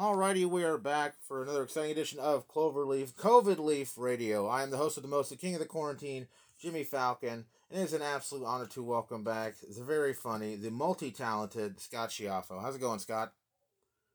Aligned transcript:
Alrighty, 0.00 0.46
we 0.46 0.64
are 0.64 0.78
back 0.78 1.16
for 1.28 1.42
another 1.42 1.62
exciting 1.62 1.90
edition 1.90 2.18
of 2.20 2.48
Cloverleaf 2.48 3.12
COVID 3.16 3.58
Leaf 3.58 3.98
Radio. 3.98 4.46
I 4.46 4.62
am 4.62 4.70
the 4.70 4.78
host 4.78 4.96
of 4.96 5.02
the 5.02 5.10
most, 5.10 5.28
the 5.28 5.36
king 5.36 5.52
of 5.52 5.60
the 5.60 5.66
quarantine, 5.66 6.26
Jimmy 6.58 6.84
Falcon, 6.84 7.44
and 7.70 7.82
it 7.82 7.84
is 7.84 7.92
an 7.92 8.00
absolute 8.00 8.46
honor 8.46 8.64
to 8.68 8.82
welcome 8.82 9.22
back 9.22 9.56
the 9.60 9.84
very 9.84 10.14
funny, 10.14 10.56
the 10.56 10.70
multi-talented 10.70 11.78
Scott 11.80 12.08
Schiaffo. 12.08 12.62
How's 12.62 12.76
it 12.76 12.80
going, 12.80 12.98
Scott? 12.98 13.34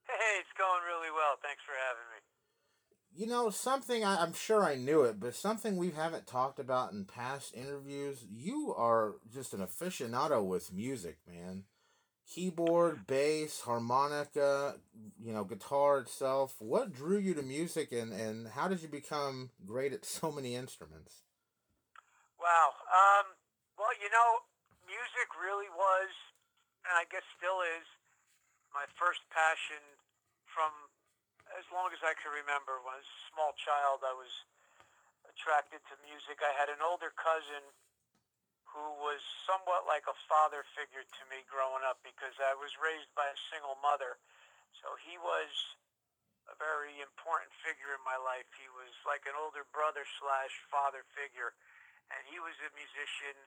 Hey, 0.08 0.40
it's 0.40 0.58
going 0.58 0.82
really 0.88 1.12
well. 1.12 1.36
Thanks 1.44 1.62
for 1.64 1.76
having 1.88 2.08
me. 2.16 3.24
You 3.24 3.28
know, 3.28 3.52
something 3.52 4.04
I, 4.04 4.24
I'm 4.24 4.34
sure 4.34 4.64
I 4.64 4.74
knew 4.74 5.04
it, 5.04 5.20
but 5.20 5.36
something 5.36 5.78
we 5.78 5.92
haven't 5.92 6.26
talked 6.26 6.58
about 6.58 6.94
in 6.94 7.06
past 7.06 7.54
interviews. 7.54 8.26
You 8.28 8.74
are 8.76 9.18
just 9.32 9.54
an 9.54 9.60
aficionado 9.60 10.44
with 10.44 10.74
music, 10.74 11.20
man 11.32 11.66
keyboard, 12.26 13.08
bass, 13.08 13.62
harmonica, 13.62 14.76
you 15.22 15.34
know, 15.34 15.44
guitar 15.44 16.00
itself. 16.00 16.56
What 16.60 16.94
drew 16.94 17.18
you 17.18 17.34
to 17.36 17.44
music 17.44 17.92
and, 17.92 18.12
and 18.12 18.48
how 18.48 18.68
did 18.68 18.82
you 18.82 18.90
become 18.90 19.52
great 19.66 19.94
at 19.94 20.06
so 20.06 20.32
many 20.32 20.56
instruments? 20.56 21.24
Wow. 22.40 22.74
Um, 22.90 23.38
well, 23.78 23.94
you 24.02 24.10
know, 24.10 24.30
music 24.86 25.30
really 25.38 25.70
was, 25.72 26.12
and 26.90 26.98
I 26.98 27.06
guess 27.10 27.24
still 27.38 27.62
is, 27.62 27.86
my 28.74 28.86
first 29.00 29.24
passion 29.32 29.80
from 30.52 30.72
as 31.54 31.66
long 31.70 31.94
as 31.94 32.02
I 32.02 32.18
can 32.18 32.34
remember. 32.34 32.82
When 32.82 32.98
I 32.98 33.00
was 33.00 33.08
a 33.08 33.24
small 33.32 33.54
child, 33.56 34.02
I 34.02 34.16
was 34.18 34.32
attracted 35.30 35.80
to 35.88 35.96
music. 36.04 36.42
I 36.42 36.52
had 36.58 36.74
an 36.74 36.82
older 36.82 37.14
cousin 37.16 37.64
who 38.76 38.92
was 39.00 39.24
somewhat 39.48 39.88
like 39.88 40.04
a 40.12 40.18
father 40.28 40.68
figure 40.76 41.08
to 41.08 41.24
me 41.32 41.48
growing 41.48 41.82
up 41.88 42.04
because 42.04 42.36
I 42.44 42.52
was 42.60 42.76
raised 42.76 43.08
by 43.16 43.24
a 43.24 43.40
single 43.48 43.80
mother. 43.80 44.20
So 44.84 45.00
he 45.00 45.16
was 45.16 45.50
a 46.52 46.56
very 46.60 47.00
important 47.00 47.56
figure 47.64 47.96
in 47.96 48.04
my 48.04 48.20
life. 48.20 48.46
He 48.60 48.68
was 48.76 48.92
like 49.08 49.24
an 49.26 49.40
older 49.40 49.64
brother 49.72 50.04
slash 50.20 50.52
father 50.68 51.08
figure, 51.16 51.56
and 52.12 52.22
he 52.28 52.38
was 52.44 52.54
a 52.68 52.70
musician, 52.76 53.38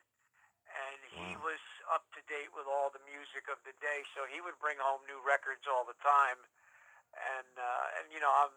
and 0.73 1.01
he 1.13 1.37
wow. 1.37 1.53
was 1.53 1.63
up 1.93 2.09
to 2.17 2.25
date 2.27 2.51
with 2.57 2.65
all 2.65 2.89
the 2.89 3.05
music 3.05 3.47
of 3.53 3.61
the 3.69 3.77
day. 3.85 4.01
So 4.17 4.25
he 4.27 4.41
would 4.41 4.57
bring 4.59 4.81
home 4.81 5.05
new 5.05 5.21
records 5.21 5.69
all 5.69 5.85
the 5.85 5.99
time, 6.01 6.41
and 7.37 7.53
uh, 7.55 7.97
and 8.01 8.11
you 8.11 8.19
know 8.19 8.33
I'm 8.33 8.57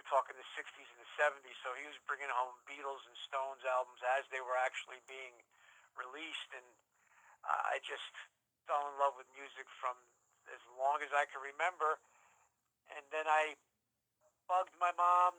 we're 0.00 0.08
talking 0.08 0.32
the 0.32 0.56
60s 0.56 0.88
and 0.96 1.00
the 1.04 1.12
70s, 1.20 1.60
so 1.60 1.76
he 1.76 1.84
was 1.84 2.00
bringing 2.08 2.32
home 2.32 2.56
Beatles 2.64 3.04
and 3.04 3.12
Stones 3.28 3.60
albums 3.68 4.00
as 4.16 4.24
they 4.32 4.40
were 4.40 4.56
actually 4.56 4.96
being 5.04 5.36
released, 5.92 6.48
and 6.56 6.64
I 7.44 7.76
just 7.84 8.08
fell 8.64 8.80
in 8.88 8.96
love 8.96 9.20
with 9.20 9.28
music 9.36 9.68
from 9.76 9.92
as 10.48 10.62
long 10.80 11.04
as 11.04 11.12
I 11.12 11.28
can 11.28 11.44
remember. 11.44 12.00
And 12.96 13.04
then 13.12 13.28
I 13.28 13.60
bugged 14.48 14.72
my 14.80 14.88
mom 14.96 15.36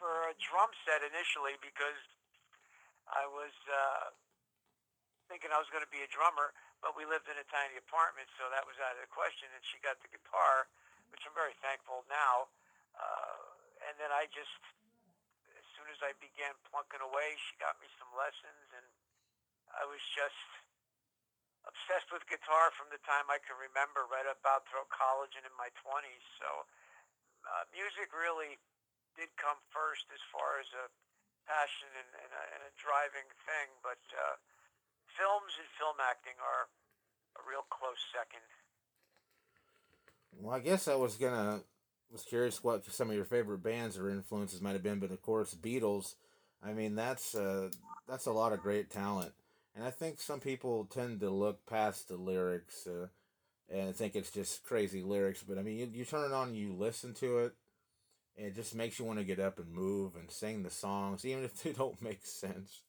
for 0.00 0.32
a 0.32 0.34
drum 0.40 0.72
set 0.88 1.04
initially 1.04 1.60
because 1.60 2.00
I 3.12 3.28
was 3.28 3.52
uh, 3.68 4.08
thinking 5.28 5.52
I 5.52 5.60
was 5.60 5.68
going 5.68 5.84
to 5.84 5.92
be 5.92 6.00
a 6.00 6.08
drummer, 6.08 6.56
but 6.80 6.96
we 6.96 7.04
lived 7.04 7.28
in 7.28 7.36
a 7.36 7.44
tiny 7.52 7.76
apartment, 7.76 8.32
so 8.40 8.48
that 8.56 8.64
was 8.64 8.80
out 8.80 8.96
of 8.96 9.04
the 9.04 9.12
question. 9.12 9.52
And 9.52 9.60
she 9.68 9.76
got 9.84 10.00
the 10.00 10.08
guitar, 10.08 10.64
which 11.12 11.28
I'm 11.28 11.36
very 11.36 11.52
thankful 11.60 12.08
now 12.08 12.48
uh, 12.96 13.29
and 13.90 13.98
then 13.98 14.14
I 14.14 14.30
just, 14.30 14.62
as 15.58 15.66
soon 15.74 15.90
as 15.90 15.98
I 15.98 16.14
began 16.22 16.54
plunking 16.70 17.02
away, 17.02 17.34
she 17.50 17.58
got 17.58 17.74
me 17.82 17.90
some 17.98 18.06
lessons, 18.14 18.70
and 18.78 18.86
I 19.74 19.82
was 19.82 19.98
just 20.14 20.38
obsessed 21.66 22.06
with 22.14 22.22
guitar 22.30 22.70
from 22.78 22.86
the 22.94 23.02
time 23.02 23.26
I 23.26 23.42
can 23.42 23.58
remember, 23.58 24.06
right 24.06 24.30
about 24.30 24.70
through 24.70 24.86
college 24.94 25.34
and 25.34 25.42
in 25.42 25.50
my 25.58 25.74
20s. 25.82 26.24
So 26.38 26.48
uh, 27.50 27.66
music 27.74 28.14
really 28.14 28.62
did 29.18 29.34
come 29.34 29.58
first 29.74 30.06
as 30.14 30.22
far 30.30 30.62
as 30.62 30.70
a 30.70 30.86
passion 31.50 31.90
and, 31.98 32.10
and, 32.14 32.30
a, 32.30 32.42
and 32.54 32.60
a 32.70 32.72
driving 32.78 33.26
thing, 33.42 33.74
but 33.82 33.98
uh, 34.14 34.38
films 35.18 35.50
and 35.58 35.66
film 35.74 35.98
acting 35.98 36.38
are 36.38 36.70
a 37.34 37.42
real 37.42 37.66
close 37.74 37.98
second. 38.14 38.46
Well, 40.38 40.54
I 40.54 40.62
guess 40.62 40.86
I 40.86 40.94
was 40.94 41.18
gonna 41.18 41.66
was 42.12 42.22
curious 42.22 42.62
what 42.62 42.84
some 42.90 43.08
of 43.08 43.16
your 43.16 43.24
favorite 43.24 43.62
bands 43.62 43.98
or 43.98 44.10
influences 44.10 44.60
might 44.60 44.72
have 44.72 44.82
been, 44.82 44.98
but 44.98 45.10
of 45.10 45.22
course, 45.22 45.54
Beatles. 45.54 46.14
I 46.62 46.72
mean, 46.72 46.94
that's 46.94 47.34
uh, 47.34 47.70
that's 48.08 48.26
a 48.26 48.32
lot 48.32 48.52
of 48.52 48.62
great 48.62 48.90
talent, 48.90 49.32
and 49.74 49.84
I 49.84 49.90
think 49.90 50.20
some 50.20 50.40
people 50.40 50.84
tend 50.84 51.20
to 51.20 51.30
look 51.30 51.64
past 51.66 52.08
the 52.08 52.16
lyrics 52.16 52.86
uh, 52.86 53.06
and 53.72 53.94
think 53.94 54.16
it's 54.16 54.30
just 54.30 54.64
crazy 54.64 55.02
lyrics. 55.02 55.42
But 55.46 55.58
I 55.58 55.62
mean, 55.62 55.78
you, 55.78 55.88
you 55.92 56.04
turn 56.04 56.30
it 56.30 56.34
on, 56.34 56.54
you 56.54 56.74
listen 56.74 57.14
to 57.14 57.38
it, 57.38 57.54
and 58.36 58.48
it 58.48 58.54
just 58.54 58.74
makes 58.74 58.98
you 58.98 59.04
want 59.04 59.18
to 59.18 59.24
get 59.24 59.38
up 59.38 59.58
and 59.58 59.72
move 59.72 60.16
and 60.16 60.30
sing 60.30 60.62
the 60.62 60.70
songs, 60.70 61.24
even 61.24 61.44
if 61.44 61.54
they 61.62 61.72
don't 61.72 62.00
make 62.02 62.26
sense. 62.26 62.82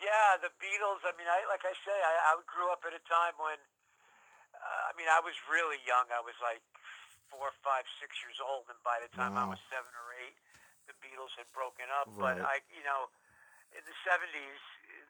Yeah, 0.00 0.40
the 0.40 0.48
Beatles. 0.56 1.04
I 1.04 1.12
mean, 1.20 1.28
I 1.28 1.44
like 1.46 1.62
I 1.62 1.76
say, 1.84 1.92
I, 1.92 2.32
I 2.32 2.40
grew 2.48 2.72
up 2.72 2.80
at 2.88 2.96
a 2.96 3.02
time 3.04 3.36
when, 3.36 3.60
uh, 4.56 4.82
I 4.88 4.96
mean, 4.96 5.06
I 5.12 5.20
was 5.20 5.36
really 5.52 5.76
young. 5.84 6.08
I 6.08 6.24
was 6.24 6.34
like 6.40 6.64
four, 7.30 7.54
five, 7.62 7.86
six 8.02 8.18
years 8.20 8.36
old, 8.42 8.66
and 8.68 8.78
by 8.82 8.98
the 9.00 9.10
time 9.14 9.38
wow. 9.38 9.46
I 9.48 9.56
was 9.56 9.62
seven 9.70 9.90
or 9.94 10.08
eight, 10.20 10.36
the 10.90 10.94
Beatles 10.98 11.32
had 11.38 11.46
broken 11.54 11.86
up. 11.94 12.10
Right. 12.12 12.36
But 12.36 12.44
I, 12.44 12.60
you 12.74 12.82
know, 12.82 13.08
in 13.72 13.82
the 13.86 13.96
'70s, 14.02 14.62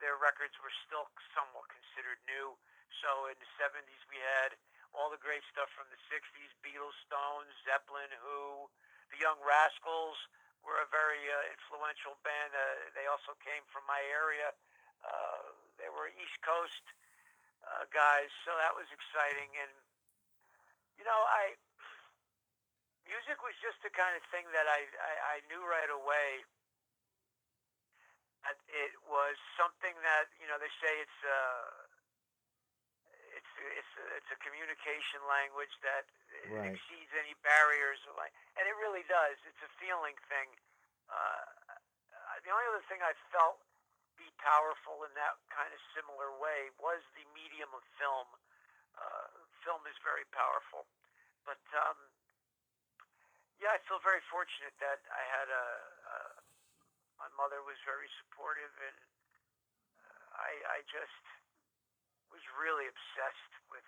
their 0.04 0.20
records 0.20 0.54
were 0.60 0.72
still 0.86 1.08
somewhat 1.32 1.66
considered 1.72 2.20
new. 2.28 2.54
So 3.00 3.32
in 3.32 3.36
the 3.41 3.50
'70s, 3.56 4.00
we 4.12 4.20
had 4.20 4.54
all 4.92 5.08
the 5.08 5.20
great 5.20 5.42
stuff 5.48 5.72
from 5.72 5.88
the 5.88 6.00
'60s: 6.12 6.53
Beatles, 6.60 6.94
Stones, 7.08 7.50
Zeppelin, 7.64 8.12
Who, 8.20 8.69
the 9.10 9.19
Young 9.19 9.41
Rascals 9.41 10.20
were 10.60 10.76
a 10.84 10.88
very 10.92 11.25
uh, 11.25 11.52
influential 11.56 12.20
band. 12.20 12.52
Uh, 12.52 12.92
they 12.92 13.08
also 13.08 13.32
came 13.41 13.64
from 13.72 13.88
my 13.88 14.00
area. 14.12 14.52
Uh, 15.00 15.56
they 15.81 15.88
were 15.88 16.12
East 16.20 16.37
Coast 16.44 16.84
uh, 17.64 17.88
guys, 17.88 18.28
so 18.44 18.52
that 18.60 18.76
was 18.76 18.84
exciting. 18.92 19.48
And 19.56 19.72
you 21.00 21.04
know, 21.08 21.20
I 21.32 21.56
music 23.10 23.43
was 23.43 23.59
just 23.59 23.82
the 23.82 23.91
kind 23.91 24.15
of 24.15 24.22
thing 24.31 24.47
that 24.54 24.71
I, 24.71 24.87
I, 24.87 25.12
I 25.34 25.37
knew 25.50 25.59
right 25.66 25.91
away 25.91 26.47
that 28.47 28.56
it 28.71 28.94
was 29.10 29.37
something 29.59 29.93
that, 30.06 30.31
you 30.38 30.47
know, 30.47 30.56
they 30.56 30.71
say 30.81 30.93
it's 31.03 31.20
a, 31.26 31.28
uh, 31.28 31.75
it's, 33.37 33.53
it's, 33.76 33.94
it's 34.16 34.31
a 34.32 34.38
communication 34.41 35.20
language 35.26 35.75
that 35.82 36.06
right. 36.50 36.72
exceeds 36.72 37.12
any 37.15 37.34
barriers. 37.43 38.00
Like 38.16 38.32
and 38.59 38.65
it 38.66 38.75
really 38.81 39.06
does. 39.06 39.38
It's 39.47 39.62
a 39.62 39.72
feeling 39.78 40.16
thing. 40.31 40.49
Uh, 41.10 41.47
the 42.43 42.50
only 42.50 42.66
other 42.72 42.84
thing 42.88 43.03
I 43.04 43.12
felt 43.34 43.60
be 44.16 44.28
powerful 44.41 45.04
in 45.09 45.12
that 45.16 45.41
kind 45.49 45.72
of 45.72 45.81
similar 45.97 46.32
way 46.37 46.72
was 46.81 47.00
the 47.16 47.25
medium 47.32 47.72
of 47.72 47.82
film. 47.97 48.28
Uh, 48.97 49.28
film 49.65 49.84
is 49.88 49.97
very 50.04 50.28
powerful. 50.32 50.84
But 51.49 51.60
um, 51.72 51.97
yeah, 53.60 53.76
I 53.76 53.81
feel 53.84 54.00
very 54.00 54.25
fortunate 54.32 54.72
that 54.81 55.04
I 55.12 55.22
had 55.37 55.48
a, 55.53 55.66
a 56.09 56.16
my 57.21 57.28
mother 57.37 57.60
was 57.69 57.76
very 57.84 58.09
supportive, 58.25 58.72
and 58.81 58.98
uh, 60.00 60.41
I 60.41 60.50
I 60.65 60.78
just 60.88 61.25
was 62.32 62.41
really 62.56 62.88
obsessed 62.88 63.54
with 63.69 63.84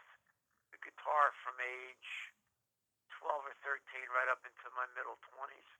the 0.77 0.79
guitar 0.85 1.33
from 1.41 1.57
age 1.57 2.11
twelve 3.17 3.49
or 3.49 3.57
thirteen, 3.65 4.05
right 4.13 4.29
up 4.29 4.45
into 4.45 4.69
my 4.77 4.85
middle 4.93 5.17
twenties. 5.33 5.71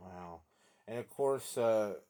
Wow, 0.00 0.48
and 0.88 0.96
of 0.96 1.12
course, 1.12 1.60
uh, 1.60 2.00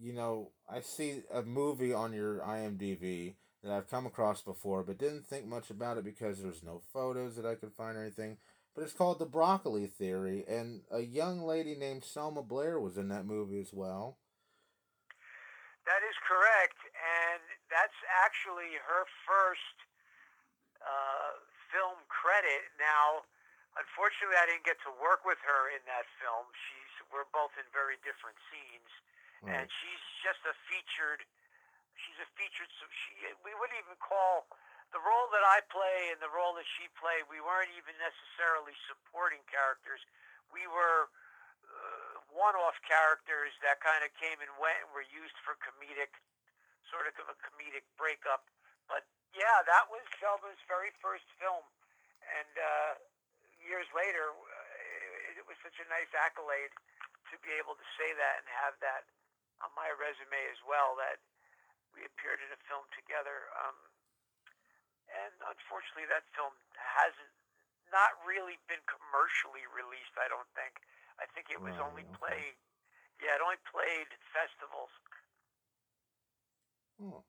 you 0.00 0.16
know, 0.16 0.56
I 0.64 0.80
see 0.80 1.28
a 1.28 1.44
movie 1.44 1.92
on 1.92 2.16
your 2.16 2.40
IMDb 2.40 3.36
that 3.62 3.70
I've 3.72 3.90
come 3.92 4.08
across 4.08 4.40
before, 4.40 4.82
but 4.82 4.96
didn't 4.96 5.26
think 5.26 5.44
much 5.44 5.68
about 5.68 5.98
it 6.00 6.04
because 6.04 6.40
there's 6.40 6.62
no 6.62 6.80
photos 6.92 7.36
that 7.36 7.44
I 7.44 7.54
could 7.54 7.72
find 7.76 7.96
or 7.96 8.02
anything 8.02 8.38
but 8.76 8.84
it's 8.84 8.92
called 8.92 9.16
The 9.16 9.24
Broccoli 9.24 9.88
Theory, 9.88 10.44
and 10.44 10.84
a 10.92 11.00
young 11.00 11.40
lady 11.40 11.72
named 11.72 12.04
Selma 12.04 12.44
Blair 12.44 12.76
was 12.76 13.00
in 13.00 13.08
that 13.08 13.24
movie 13.24 13.56
as 13.56 13.72
well. 13.72 14.20
That 15.88 16.04
is 16.04 16.12
correct, 16.20 16.76
and 16.92 17.40
that's 17.72 17.96
actually 18.20 18.76
her 18.84 19.08
first 19.24 19.76
uh, 20.84 21.40
film 21.72 22.04
credit. 22.12 22.68
Now, 22.76 23.24
unfortunately, 23.80 24.36
I 24.36 24.44
didn't 24.44 24.68
get 24.68 24.76
to 24.84 24.92
work 25.00 25.24
with 25.24 25.40
her 25.48 25.72
in 25.72 25.80
that 25.88 26.04
film. 26.20 26.44
She's 26.52 26.92
we're 27.08 27.30
both 27.32 27.56
in 27.56 27.64
very 27.72 27.96
different 28.04 28.36
scenes, 28.52 28.90
right. 29.40 29.56
and 29.56 29.64
she's 29.72 30.04
just 30.20 30.44
a 30.44 30.52
featured. 30.68 31.24
She's 31.96 32.18
a 32.20 32.28
featured. 32.36 32.68
So 32.76 32.84
she 32.92 33.24
we 33.40 33.56
wouldn't 33.56 33.78
even 33.80 33.96
call 34.04 34.44
the 34.94 35.02
role 35.02 35.28
that 35.34 35.44
I 35.44 35.62
play 35.70 36.10
and 36.14 36.20
the 36.22 36.30
role 36.32 36.54
that 36.58 36.68
she 36.78 36.86
played, 36.98 37.26
we 37.30 37.42
weren't 37.42 37.72
even 37.78 37.94
necessarily 37.98 38.74
supporting 38.86 39.42
characters. 39.50 40.02
We 40.52 40.66
were 40.70 41.10
uh, 41.66 42.14
one-off 42.32 42.78
characters 42.86 43.52
that 43.66 43.82
kind 43.82 44.02
of 44.06 44.10
came 44.18 44.38
and 44.42 44.52
went 44.62 44.78
and 44.86 44.90
were 44.94 45.06
used 45.08 45.36
for 45.42 45.58
comedic, 45.62 46.14
sort 46.90 47.06
of 47.10 47.14
a 47.26 47.36
comedic 47.42 47.86
breakup. 47.98 48.46
But 48.86 49.04
yeah, 49.34 49.62
that 49.66 49.90
was 49.90 50.04
Selma's 50.22 50.60
very 50.70 50.94
first 51.02 51.26
film 51.42 51.66
And 52.24 52.54
uh, 52.58 52.92
years 53.62 53.86
later, 53.94 54.32
uh, 54.34 55.30
it, 55.30 55.42
it 55.42 55.46
was 55.46 55.58
such 55.62 55.78
a 55.78 55.86
nice 55.90 56.10
accolade 56.16 56.72
to 57.32 57.36
be 57.42 57.52
able 57.58 57.74
to 57.78 57.86
say 57.98 58.10
that 58.16 58.42
and 58.42 58.48
have 58.64 58.76
that 58.82 59.06
on 59.62 59.70
my 59.74 59.90
resume 59.94 60.38
as 60.52 60.60
well 60.66 60.98
that 60.98 61.18
we 61.94 62.04
appeared 62.06 62.42
in 62.42 62.50
a 62.52 62.60
film 62.68 62.84
together. 62.94 63.50
Um, 63.56 63.76
and 65.10 65.34
unfortunately, 65.46 66.06
that 66.10 66.26
film 66.36 66.54
hasn't 66.76 67.32
not 67.92 68.14
really 68.26 68.58
been 68.70 68.82
commercially 68.90 69.64
released. 69.70 70.14
I 70.18 70.28
don't 70.30 70.48
think. 70.58 70.78
I 71.20 71.26
think 71.32 71.48
it 71.50 71.60
was 71.62 71.74
Right, 71.74 71.82
only 71.82 72.04
okay. 72.14 72.16
played. 72.16 72.56
Yeah, 73.22 73.36
it 73.38 73.42
only 73.44 73.60
played 73.70 74.08
at 74.12 74.22
festivals. 74.34 74.92
Oh, 77.02 77.22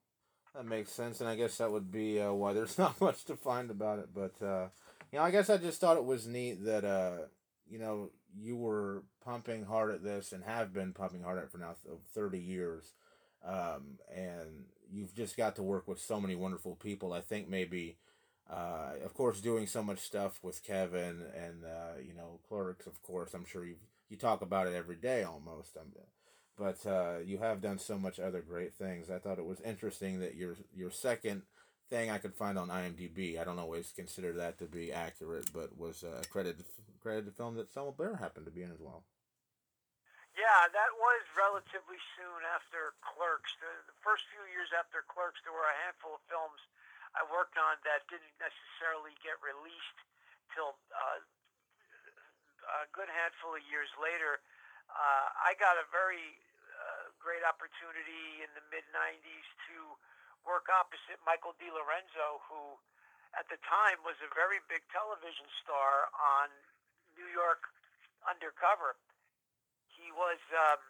that 0.56 0.66
makes 0.66 0.92
sense, 0.92 1.22
and 1.22 1.30
I 1.30 1.36
guess 1.36 1.58
that 1.58 1.72
would 1.72 1.92
be 1.92 2.20
uh, 2.22 2.34
why 2.34 2.54
there's 2.54 2.78
not 2.80 3.00
much 3.02 3.26
to 3.26 3.36
find 3.36 3.72
about 3.72 4.00
it. 4.00 4.10
But 4.14 4.42
uh, 4.46 4.70
you 5.12 5.20
know, 5.20 5.26
I 5.26 5.32
guess 5.32 5.50
I 5.50 5.58
just 5.58 5.80
thought 5.82 5.98
it 5.98 6.06
was 6.06 6.28
neat 6.28 6.66
that 6.66 6.86
uh, 6.86 7.28
you 7.70 7.80
know 7.80 8.12
you 8.38 8.56
were 8.56 9.04
pumping 9.24 9.66
hard 9.66 9.92
at 9.94 10.04
this 10.04 10.32
and 10.32 10.44
have 10.44 10.74
been 10.74 10.94
pumping 10.94 11.24
hard 11.24 11.38
at 11.40 11.46
it 11.46 11.52
for 11.52 11.58
now 11.60 11.76
th- 11.84 11.98
thirty 12.14 12.40
years, 12.40 12.94
um, 13.46 14.00
and 14.14 14.66
you've 14.92 15.16
just 15.16 15.38
got 15.38 15.56
to 15.56 15.64
work 15.64 15.88
with 15.88 16.00
so 16.00 16.20
many 16.20 16.36
wonderful 16.36 16.76
people. 16.76 17.14
I 17.14 17.22
think 17.22 17.50
maybe. 17.50 17.98
Uh, 18.50 18.94
of 19.04 19.14
course, 19.14 19.42
doing 19.42 19.68
so 19.68 19.84
much 19.84 20.00
stuff 20.00 20.40
with 20.42 20.64
Kevin 20.64 21.22
and 21.36 21.66
uh, 21.66 22.00
you 22.02 22.14
know 22.14 22.40
clerks. 22.48 22.88
Of 22.88 23.04
course, 23.04 23.34
I'm 23.34 23.44
sure 23.46 23.66
you 23.66 23.76
you 24.10 24.16
talk 24.16 24.42
about 24.42 24.68
it 24.68 24.74
every 24.74 24.96
day 24.96 25.24
almost. 25.24 25.76
I'm, 25.76 25.92
but 26.58 26.86
uh, 26.90 27.20
you 27.24 27.38
have 27.38 27.62
done 27.62 27.78
so 27.78 27.98
much 27.98 28.20
other 28.20 28.42
great 28.42 28.74
things. 28.74 29.10
I 29.10 29.20
thought 29.20 29.38
it 29.38 29.46
was 29.46 29.62
interesting 29.62 30.20
that 30.22 30.36
your 30.36 30.56
your 30.76 30.92
second 30.92 31.44
thing 31.90 32.10
I 32.10 32.18
could 32.18 32.34
find 32.34 32.58
on 32.58 32.70
IMDb. 32.70 33.40
I 33.40 33.44
don't 33.44 33.60
always 33.60 33.94
consider 33.96 34.34
that 34.34 34.58
to 34.60 34.66
be 34.66 34.92
accurate, 34.92 35.52
but 35.54 35.78
was 35.78 36.04
a 36.04 36.26
credited 36.28 36.66
credited 37.02 37.36
film 37.36 37.56
that 37.56 37.72
Selma 37.72 37.92
Blair 37.92 38.16
happened 38.16 38.46
to 38.46 38.52
be 38.52 38.64
in 38.64 38.72
as 38.72 38.80
well. 38.80 39.04
Yeah, 40.38 40.70
that 40.70 40.94
was 41.02 41.26
relatively 41.34 41.98
soon 42.14 42.46
after 42.54 42.94
Clerks. 43.02 43.58
The, 43.58 43.74
the 43.90 43.98
first 44.06 44.22
few 44.30 44.46
years 44.54 44.70
after 44.70 45.02
Clerks, 45.10 45.42
there 45.42 45.50
were 45.50 45.66
a 45.66 45.78
handful 45.90 46.14
of 46.14 46.22
films 46.30 46.62
I 47.18 47.26
worked 47.26 47.58
on 47.58 47.82
that 47.82 48.06
didn't 48.06 48.38
necessarily 48.38 49.18
get 49.26 49.34
released 49.42 49.98
till 50.54 50.78
uh, 50.94 51.26
a 52.70 52.86
good 52.94 53.10
handful 53.10 53.58
of 53.58 53.66
years 53.66 53.90
later. 53.98 54.38
Uh, 54.94 55.28
I 55.42 55.58
got 55.58 55.82
a 55.82 55.90
very 55.90 56.38
uh, 56.70 57.10
great 57.18 57.42
opportunity 57.42 58.46
in 58.46 58.54
the 58.54 58.62
mid 58.70 58.86
90s 58.94 59.48
to 59.74 59.98
work 60.46 60.70
opposite 60.70 61.18
Michael 61.26 61.58
DeLorenzo, 61.58 62.46
who 62.46 62.78
at 63.34 63.50
the 63.50 63.58
time 63.66 64.06
was 64.06 64.22
a 64.22 64.30
very 64.38 64.62
big 64.70 64.86
television 64.94 65.50
star 65.66 66.14
on 66.14 66.54
New 67.18 67.28
York 67.34 67.66
Undercover. 68.30 68.94
He 69.98 70.14
was 70.14 70.38
um, 70.54 70.82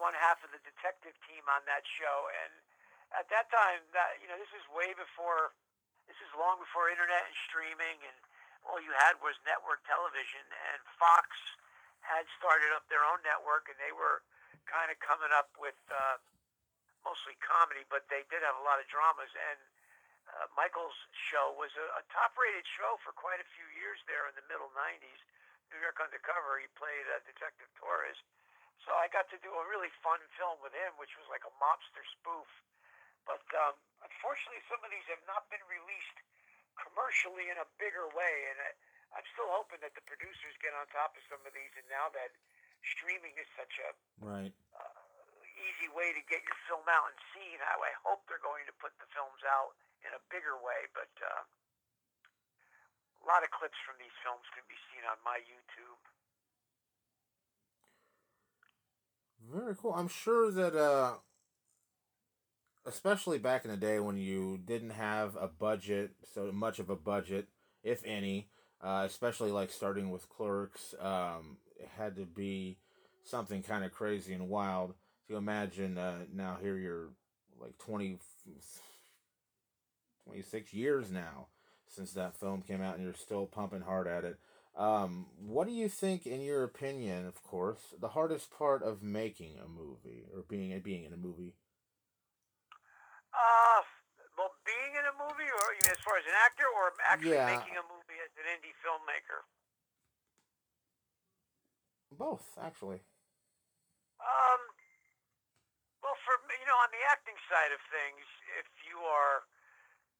one 0.00 0.16
half 0.16 0.40
of 0.40 0.50
the 0.50 0.62
detective 0.64 1.14
team 1.28 1.44
on 1.52 1.62
that 1.68 1.84
show, 1.84 2.32
and 2.44 2.52
at 3.16 3.28
that 3.32 3.48
time, 3.52 3.84
that 3.92 4.20
you 4.20 4.28
know, 4.28 4.36
this 4.40 4.52
is 4.56 4.64
way 4.72 4.92
before, 4.96 5.52
this 6.08 6.18
is 6.20 6.28
long 6.36 6.60
before 6.60 6.88
internet 6.88 7.28
and 7.28 7.36
streaming, 7.48 8.00
and 8.04 8.16
all 8.64 8.80
you 8.80 8.92
had 8.92 9.16
was 9.20 9.36
network 9.48 9.80
television. 9.88 10.44
And 10.72 10.80
Fox 11.00 11.28
had 12.04 12.24
started 12.36 12.72
up 12.72 12.84
their 12.92 13.04
own 13.04 13.20
network, 13.24 13.68
and 13.72 13.76
they 13.80 13.92
were 13.92 14.24
kind 14.68 14.92
of 14.92 15.00
coming 15.00 15.32
up 15.32 15.52
with 15.56 15.78
uh, 15.88 16.20
mostly 17.04 17.36
comedy, 17.40 17.88
but 17.88 18.04
they 18.12 18.24
did 18.28 18.44
have 18.44 18.56
a 18.60 18.64
lot 18.64 18.80
of 18.80 18.86
dramas. 18.92 19.32
And 19.32 19.60
uh, 20.28 20.44
Michael's 20.52 20.96
show 21.16 21.56
was 21.56 21.72
a, 21.80 21.86
a 22.00 22.02
top-rated 22.12 22.68
show 22.68 23.00
for 23.00 23.16
quite 23.16 23.40
a 23.40 23.48
few 23.56 23.64
years 23.76 24.00
there 24.04 24.28
in 24.28 24.36
the 24.36 24.44
middle 24.48 24.68
'90s. 24.76 25.20
New 25.72 25.80
York 25.80 25.98
Undercover. 26.00 26.60
He 26.60 26.68
played 26.76 27.06
uh, 27.12 27.20
Detective 27.28 27.68
Torres. 27.76 28.18
So 28.86 28.94
I 28.94 29.10
got 29.10 29.28
to 29.34 29.38
do 29.42 29.50
a 29.52 29.64
really 29.68 29.90
fun 30.00 30.22
film 30.38 30.56
with 30.64 30.72
him, 30.72 30.94
which 30.96 31.12
was 31.18 31.26
like 31.28 31.44
a 31.44 31.52
mobster 31.60 32.04
spoof. 32.18 32.48
But 33.28 33.44
um, 33.52 33.76
unfortunately, 34.00 34.64
some 34.70 34.80
of 34.80 34.88
these 34.88 35.04
have 35.12 35.20
not 35.28 35.44
been 35.52 35.60
released 35.68 36.18
commercially 36.78 37.50
in 37.52 37.58
a 37.60 37.68
bigger 37.76 38.06
way, 38.16 38.34
and 38.54 38.56
I, 38.64 38.70
I'm 39.20 39.26
still 39.34 39.50
hoping 39.52 39.82
that 39.84 39.92
the 39.98 40.04
producers 40.08 40.54
get 40.62 40.72
on 40.72 40.88
top 40.94 41.12
of 41.18 41.22
some 41.28 41.42
of 41.44 41.52
these. 41.52 41.72
And 41.76 41.84
now 41.92 42.08
that 42.16 42.32
streaming 42.86 43.34
is 43.36 43.48
such 43.58 43.74
a 43.84 43.90
Right. 44.24 44.54
uh, 44.72 45.02
easy 45.58 45.90
way 45.92 46.14
to 46.14 46.22
get 46.30 46.40
your 46.46 46.58
film 46.70 46.86
out 46.88 47.12
and 47.12 47.18
seen, 47.36 47.58
I, 47.60 47.76
I 47.76 47.92
hope 48.06 48.24
they're 48.30 48.40
going 48.40 48.64
to 48.70 48.74
put 48.80 48.94
the 49.02 49.10
films 49.12 49.42
out 49.44 49.76
in 50.06 50.14
a 50.14 50.22
bigger 50.32 50.56
way. 50.62 50.86
But 50.96 51.12
uh, 51.20 51.42
a 53.22 53.26
lot 53.26 53.42
of 53.42 53.50
clips 53.50 53.78
from 53.84 53.96
these 53.98 54.14
films 54.22 54.44
can 54.54 54.64
be 54.68 54.78
seen 54.90 55.04
on 55.06 55.18
my 55.24 55.38
YouTube. 55.42 56.02
Very 59.50 59.74
cool. 59.76 59.94
I'm 59.94 60.08
sure 60.08 60.50
that, 60.50 60.76
uh, 60.76 61.14
especially 62.84 63.38
back 63.38 63.64
in 63.64 63.70
the 63.70 63.76
day 63.76 63.98
when 63.98 64.16
you 64.16 64.58
didn't 64.64 64.90
have 64.90 65.36
a 65.36 65.48
budget, 65.48 66.12
so 66.34 66.52
much 66.52 66.78
of 66.78 66.90
a 66.90 66.96
budget, 66.96 67.48
if 67.82 68.02
any, 68.04 68.48
uh, 68.82 69.04
especially 69.06 69.50
like 69.50 69.70
starting 69.70 70.10
with 70.10 70.28
Clerks, 70.28 70.94
um, 71.00 71.58
it 71.78 71.88
had 71.96 72.16
to 72.16 72.26
be 72.26 72.78
something 73.24 73.62
kind 73.62 73.84
of 73.84 73.92
crazy 73.92 74.34
and 74.34 74.48
wild. 74.48 74.94
So 75.26 75.34
you 75.34 75.36
imagine 75.36 75.98
uh, 75.98 76.24
now 76.32 76.58
here 76.60 76.76
you're 76.76 77.08
like 77.60 77.78
20, 77.78 78.18
26 80.26 80.74
years 80.74 81.10
now 81.10 81.46
since 81.90 82.12
that 82.12 82.38
film 82.38 82.62
came 82.62 82.82
out 82.82 82.94
and 82.96 83.04
you're 83.04 83.14
still 83.14 83.46
pumping 83.46 83.82
hard 83.82 84.06
at 84.06 84.24
it. 84.24 84.38
Um, 84.76 85.26
what 85.42 85.66
do 85.66 85.72
you 85.72 85.88
think, 85.88 86.26
in 86.26 86.40
your 86.40 86.62
opinion, 86.62 87.26
of 87.26 87.42
course, 87.42 87.94
the 88.00 88.08
hardest 88.08 88.50
part 88.50 88.82
of 88.82 89.02
making 89.02 89.58
a 89.58 89.66
movie 89.66 90.26
or 90.32 90.42
being 90.46 90.78
being 90.80 91.04
in 91.04 91.12
a 91.12 91.16
movie? 91.16 91.54
Uh, 93.34 93.82
well, 94.38 94.54
being 94.62 94.94
in 94.94 95.02
a 95.02 95.14
movie, 95.18 95.50
or 95.50 95.66
you 95.74 95.82
mean 95.82 95.90
as 95.92 96.02
far 96.06 96.14
as 96.14 96.26
an 96.30 96.36
actor, 96.46 96.66
or 96.70 96.94
actually 97.10 97.42
Yeah. 97.42 97.58
making 97.58 97.74
a 97.74 97.82
movie 97.90 98.18
as 98.22 98.30
an 98.38 98.46
indie 98.54 98.74
filmmaker? 98.78 99.42
Both, 102.14 102.46
actually. 102.58 103.02
Um, 104.22 104.60
well, 106.02 106.16
for 106.22 106.38
you 106.54 106.66
know, 106.66 106.78
on 106.78 106.90
the 106.94 107.02
acting 107.10 107.36
side 107.50 107.74
of 107.74 107.82
things, 107.90 108.24
if 108.58 108.66
you 108.86 108.98
are, 109.02 109.42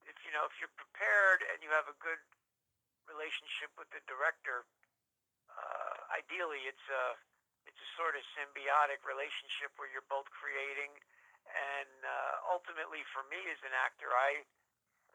if 0.09 0.17
you 0.25 0.33
know, 0.33 0.49
if 0.49 0.57
you're 0.59 0.73
prepared 0.75 1.45
and 1.53 1.61
you 1.61 1.71
have 1.71 1.87
a 1.87 1.97
good 2.01 2.21
relationship 3.05 3.73
with 3.77 3.89
the 3.93 4.01
director, 4.09 4.65
uh, 5.53 5.97
ideally 6.17 6.65
it's 6.69 6.87
a 6.89 7.17
it's 7.69 7.79
a 7.79 7.91
sort 8.01 8.17
of 8.17 8.25
symbiotic 8.33 9.05
relationship 9.05 9.77
where 9.77 9.93
you're 9.93 10.09
both 10.09 10.25
creating, 10.33 10.89
and 11.53 11.99
uh, 12.01 12.49
ultimately, 12.49 13.05
for 13.13 13.21
me 13.29 13.37
as 13.53 13.61
an 13.61 13.77
actor, 13.77 14.09
I 14.09 14.49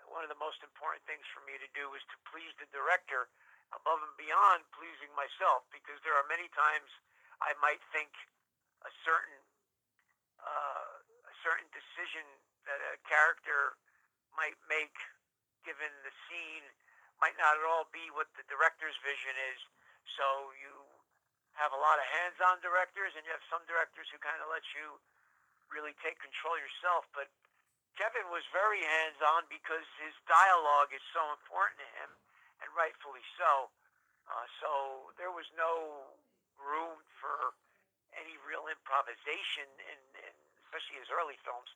one 0.05 0.21
of 0.21 0.29
the 0.29 0.37
most 0.37 0.61
important 0.61 1.01
things 1.09 1.25
for 1.33 1.41
me 1.49 1.57
to 1.57 1.69
do 1.73 1.89
is 1.97 2.03
to 2.13 2.17
please 2.29 2.53
the 2.61 2.69
director 2.69 3.31
above 3.73 4.05
and 4.05 4.13
beyond 4.19 4.61
pleasing 4.75 5.09
myself 5.17 5.65
because 5.73 5.97
there 6.05 6.13
are 6.13 6.27
many 6.29 6.45
times 6.53 6.85
I 7.41 7.57
might 7.57 7.81
think 7.89 8.13
a 8.85 8.91
certain 9.01 9.41
uh, 10.37 11.01
a 11.25 11.35
certain 11.41 11.65
decision 11.73 12.27
that 12.69 12.79
a 12.79 12.99
character 13.07 13.79
might 14.37 14.57
make 14.69 14.93
given 15.63 15.91
the 16.03 16.13
scene 16.27 16.65
might 17.23 17.39
not 17.39 17.55
at 17.55 17.63
all 17.63 17.87
be 17.95 18.11
what 18.11 18.27
the 18.35 18.43
director's 18.51 18.97
vision 18.99 19.31
is. 19.55 19.59
So 20.19 20.51
you 20.59 20.73
have 21.55 21.71
a 21.71 21.79
lot 21.79 22.01
of 22.01 22.05
hands-on 22.19 22.59
directors, 22.59 23.15
and 23.15 23.23
you 23.23 23.31
have 23.31 23.45
some 23.47 23.63
directors 23.69 24.09
who 24.11 24.19
kind 24.19 24.41
of 24.43 24.51
let 24.51 24.65
you 24.75 24.99
really 25.71 25.95
take 26.03 26.19
control 26.19 26.59
yourself. 26.59 27.07
But 27.15 27.31
Kevin 27.95 28.27
was 28.33 28.43
very 28.49 28.81
hands-on 28.81 29.47
because 29.47 29.85
his 30.01 30.11
dialogue 30.25 30.91
is 30.91 31.03
so 31.13 31.21
important 31.31 31.79
to 31.79 31.89
him, 32.03 32.11
and 32.59 32.67
rightfully 32.73 33.23
so. 33.37 33.69
Uh, 34.27 34.47
so 34.59 34.69
there 35.15 35.31
was 35.31 35.47
no 35.55 36.11
room 36.57 36.99
for 37.21 37.53
any 38.17 38.35
real 38.43 38.65
improvisation 38.67 39.67
in, 39.79 39.99
in 40.27 40.33
especially 40.65 40.97
his 40.99 41.09
early 41.13 41.37
films. 41.45 41.69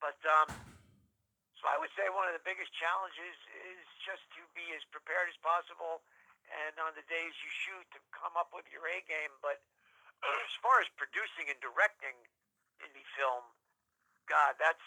But 0.00 0.18
um, 0.24 0.48
so 1.58 1.66
I 1.66 1.76
would 1.78 1.90
say 1.98 2.06
one 2.14 2.30
of 2.30 2.34
the 2.38 2.46
biggest 2.46 2.70
challenges 2.78 3.34
is 3.74 3.82
just 4.06 4.22
to 4.38 4.42
be 4.54 4.62
as 4.78 4.82
prepared 4.94 5.26
as 5.26 5.38
possible, 5.42 6.06
and 6.46 6.78
on 6.78 6.94
the 6.94 7.02
days 7.10 7.34
you 7.42 7.50
shoot 7.50 7.86
to 7.92 8.00
come 8.14 8.38
up 8.38 8.54
with 8.54 8.64
your 8.70 8.86
A 8.86 9.02
game. 9.10 9.34
But 9.42 9.58
as 10.48 10.54
far 10.62 10.78
as 10.78 10.88
producing 10.94 11.50
and 11.50 11.58
directing 11.58 12.14
indie 12.78 13.08
film, 13.18 13.42
God, 14.30 14.54
that's 14.62 14.86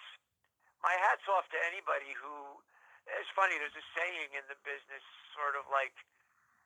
my 0.79 0.95
hats 1.11 1.27
off 1.27 1.47
to 1.51 1.59
anybody 1.67 2.15
who. 2.15 2.63
It's 3.19 3.33
funny. 3.33 3.57
There's 3.57 3.75
a 3.75 3.87
saying 3.97 4.29
in 4.37 4.45
the 4.45 4.55
business, 4.61 5.01
sort 5.33 5.57
of 5.57 5.65
like, 5.73 5.91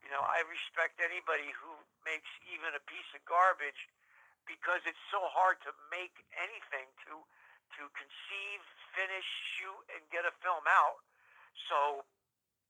you 0.03 0.11
know, 0.11 0.19
I 0.19 0.43
respect 0.45 0.99
anybody 0.99 1.47
who 1.55 1.71
makes 2.03 2.27
even 2.51 2.75
a 2.75 2.83
piece 2.83 3.07
of 3.15 3.23
garbage 3.23 3.79
because 4.43 4.83
it's 4.85 5.01
so 5.09 5.23
hard 5.31 5.57
to 5.65 5.71
make 5.89 6.13
anything 6.37 6.91
to 7.07 7.23
to 7.75 7.83
conceive, 7.97 8.61
finish, 8.93 9.27
shoot, 9.57 9.81
and 9.97 10.01
get 10.13 10.23
a 10.23 10.33
film 10.45 10.63
out. 10.69 11.01
So 11.67 12.05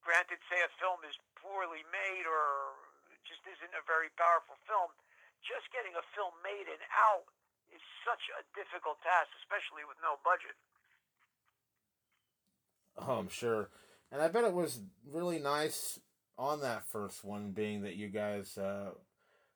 granted, 0.06 0.40
say 0.48 0.62
a 0.62 0.72
film 0.78 1.02
is 1.04 1.18
poorly 1.42 1.82
made 1.90 2.26
or 2.30 2.78
just 3.26 3.42
isn't 3.50 3.74
a 3.74 3.84
very 3.90 4.14
powerful 4.16 4.56
film, 4.70 4.94
just 5.42 5.66
getting 5.74 5.98
a 5.98 6.06
film 6.14 6.34
made 6.46 6.70
and 6.70 6.82
out 6.94 7.26
is 7.74 7.82
such 8.06 8.22
a 8.38 8.42
difficult 8.54 9.02
task, 9.02 9.34
especially 9.42 9.82
with 9.86 9.98
no 10.06 10.22
budget. 10.22 10.54
Oh, 12.98 13.18
I'm 13.18 13.30
sure. 13.30 13.70
And 14.12 14.22
I 14.22 14.30
bet 14.30 14.46
it 14.46 14.54
was 14.54 14.82
really 15.10 15.40
nice 15.40 16.00
on 16.38 16.62
that 16.62 16.86
first 16.86 17.26
one, 17.26 17.52
being 17.52 17.82
that 17.82 17.96
you 17.96 18.08
guys, 18.08 18.58
uh, 18.58 18.92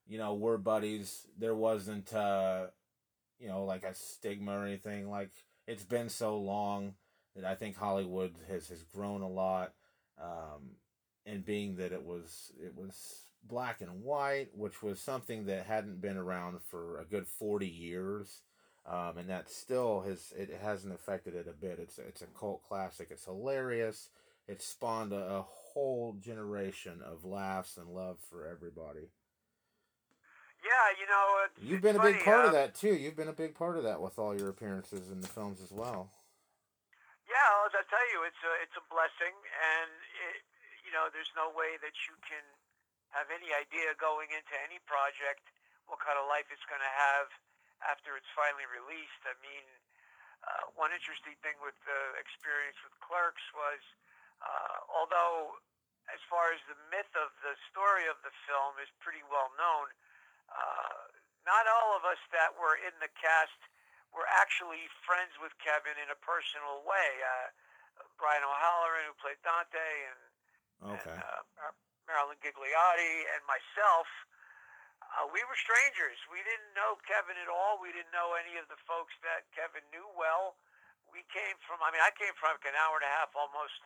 you 0.07 0.17
know, 0.17 0.33
were 0.33 0.57
buddies. 0.57 1.27
There 1.37 1.55
wasn't, 1.55 2.11
uh, 2.13 2.67
you 3.39 3.47
know, 3.47 3.63
like 3.65 3.83
a 3.83 3.93
stigma 3.93 4.57
or 4.59 4.65
anything. 4.65 5.09
Like 5.09 5.31
it's 5.67 5.83
been 5.83 6.09
so 6.09 6.37
long 6.37 6.93
that 7.35 7.45
I 7.45 7.55
think 7.55 7.77
Hollywood 7.77 8.35
has 8.47 8.69
has 8.69 8.83
grown 8.83 9.21
a 9.21 9.29
lot. 9.29 9.73
Um, 10.21 10.75
and 11.25 11.45
being 11.45 11.75
that 11.77 11.91
it 11.91 12.03
was 12.03 12.51
it 12.61 12.75
was 12.75 13.23
black 13.43 13.81
and 13.81 14.03
white, 14.03 14.49
which 14.53 14.81
was 14.81 14.99
something 14.99 15.45
that 15.45 15.65
hadn't 15.65 16.01
been 16.01 16.17
around 16.17 16.59
for 16.61 16.99
a 16.99 17.05
good 17.05 17.27
forty 17.27 17.67
years 17.67 18.41
um, 18.85 19.17
and 19.17 19.29
that 19.29 19.49
still 19.49 20.01
has 20.01 20.33
it 20.35 20.49
hasn't 20.61 20.93
affected 20.93 21.35
it 21.35 21.47
a 21.47 21.53
bit. 21.53 21.79
It's 21.79 21.99
it's 21.99 22.21
a 22.21 22.27
cult 22.27 22.63
classic. 22.67 23.09
It's 23.11 23.25
hilarious. 23.25 24.09
It 24.47 24.61
spawned 24.61 25.13
a, 25.13 25.17
a 25.17 25.45
whole 25.47 26.13
generation 26.19 27.01
of 27.05 27.23
laughs 27.23 27.77
and 27.77 27.89
love 27.89 28.17
for 28.29 28.47
everybody. 28.47 29.09
Yeah, 30.59 30.85
you 30.99 31.07
know, 31.07 31.25
you've 31.63 31.81
been 31.81 31.95
a 31.95 32.03
big 32.03 32.19
funny, 32.19 32.27
part 32.27 32.43
uh, 32.45 32.47
of 32.51 32.53
that 32.53 32.75
too. 32.75 32.93
You've 32.93 33.15
been 33.15 33.31
a 33.31 33.35
big 33.35 33.55
part 33.55 33.79
of 33.79 33.83
that 33.87 34.03
with 34.03 34.19
all 34.19 34.35
your 34.35 34.51
appearances 34.51 35.09
in 35.09 35.21
the 35.23 35.31
films 35.31 35.63
as 35.63 35.71
well. 35.71 36.11
Yeah, 37.29 37.65
as 37.69 37.73
I 37.77 37.83
tell 37.87 38.07
you, 38.11 38.27
it's 38.27 38.41
a 38.43 38.53
it's 38.59 38.75
a 38.75 38.85
blessing, 38.91 39.35
and 39.37 39.91
it, 40.33 40.43
you 40.83 40.91
know, 40.91 41.07
there's 41.13 41.31
no 41.37 41.53
way 41.55 41.79
that 41.79 41.95
you 42.09 42.17
can 42.25 42.43
have 43.15 43.31
any 43.31 43.55
idea 43.55 43.95
going 43.97 44.29
into 44.35 44.53
any 44.65 44.77
project 44.85 45.41
what 45.89 45.97
kind 46.05 46.17
of 46.21 46.29
life 46.29 46.45
it's 46.53 46.65
going 46.69 46.83
to 46.83 46.95
have 46.95 47.27
after 47.81 48.13
it's 48.13 48.29
finally 48.37 48.67
released. 48.69 49.21
I 49.25 49.33
mean, 49.41 49.65
uh, 50.45 50.69
one 50.77 50.93
interesting 50.93 51.33
thing 51.41 51.57
with 51.65 51.75
the 51.87 52.01
experience 52.21 52.77
with 52.85 52.93
Clerks 53.01 53.43
was, 53.57 53.81
uh, 54.43 54.77
although 54.93 55.57
as 56.13 56.21
far 56.29 56.53
as 56.53 56.61
the 56.69 56.77
myth 56.93 57.09
of 57.17 57.33
the 57.41 57.57
story 57.69 58.05
of 58.05 58.17
the 58.21 58.33
film 58.45 58.77
is 58.81 58.89
pretty 59.01 59.21
well 59.29 59.49
known, 59.57 59.89
uh, 60.53 60.99
not 61.45 61.65
all 61.65 61.97
of 61.97 62.03
us 62.05 62.19
that 62.33 62.53
were 62.57 62.77
in 62.77 62.93
the 63.01 63.09
cast 63.17 63.57
were 64.13 64.25
actually 64.41 64.89
friends 65.05 65.33
with 65.37 65.53
Kevin 65.61 65.97
in 66.01 66.09
a 66.09 66.19
personal 66.21 66.81
way. 66.85 67.09
Uh, 67.21 67.47
Brian 68.17 68.41
O'Halloran, 68.41 69.05
who 69.09 69.15
played 69.19 69.39
Dante, 69.45 69.89
and, 70.09 70.21
Okay. 70.95 71.13
and 71.13 71.23
uh, 71.61 71.71
Marilyn 72.07 72.39
Ghigliotti, 72.41 73.15
and 73.35 73.41
myself, 73.45 74.07
uh, 75.03 75.25
we 75.29 75.41
were 75.45 75.57
strangers. 75.57 76.17
We 76.31 76.41
didn't 76.45 76.73
know 76.77 76.97
Kevin 77.05 77.37
at 77.37 77.49
all. 77.49 77.81
We 77.81 77.91
didn't 77.91 78.13
know 78.13 78.33
any 78.37 78.57
of 78.57 78.69
the 78.69 78.79
folks 78.87 79.13
that 79.25 79.45
Kevin 79.53 79.83
knew 79.93 80.05
well. 80.17 80.55
We 81.09 81.25
came 81.33 81.57
from, 81.65 81.81
I 81.81 81.89
mean, 81.89 82.01
I 82.03 82.13
came 82.13 82.33
from 82.37 82.53
like 82.53 82.65
an 82.69 82.77
hour 82.77 82.97
and 83.01 83.05
a 83.07 83.13
half, 83.17 83.33
almost 83.33 83.81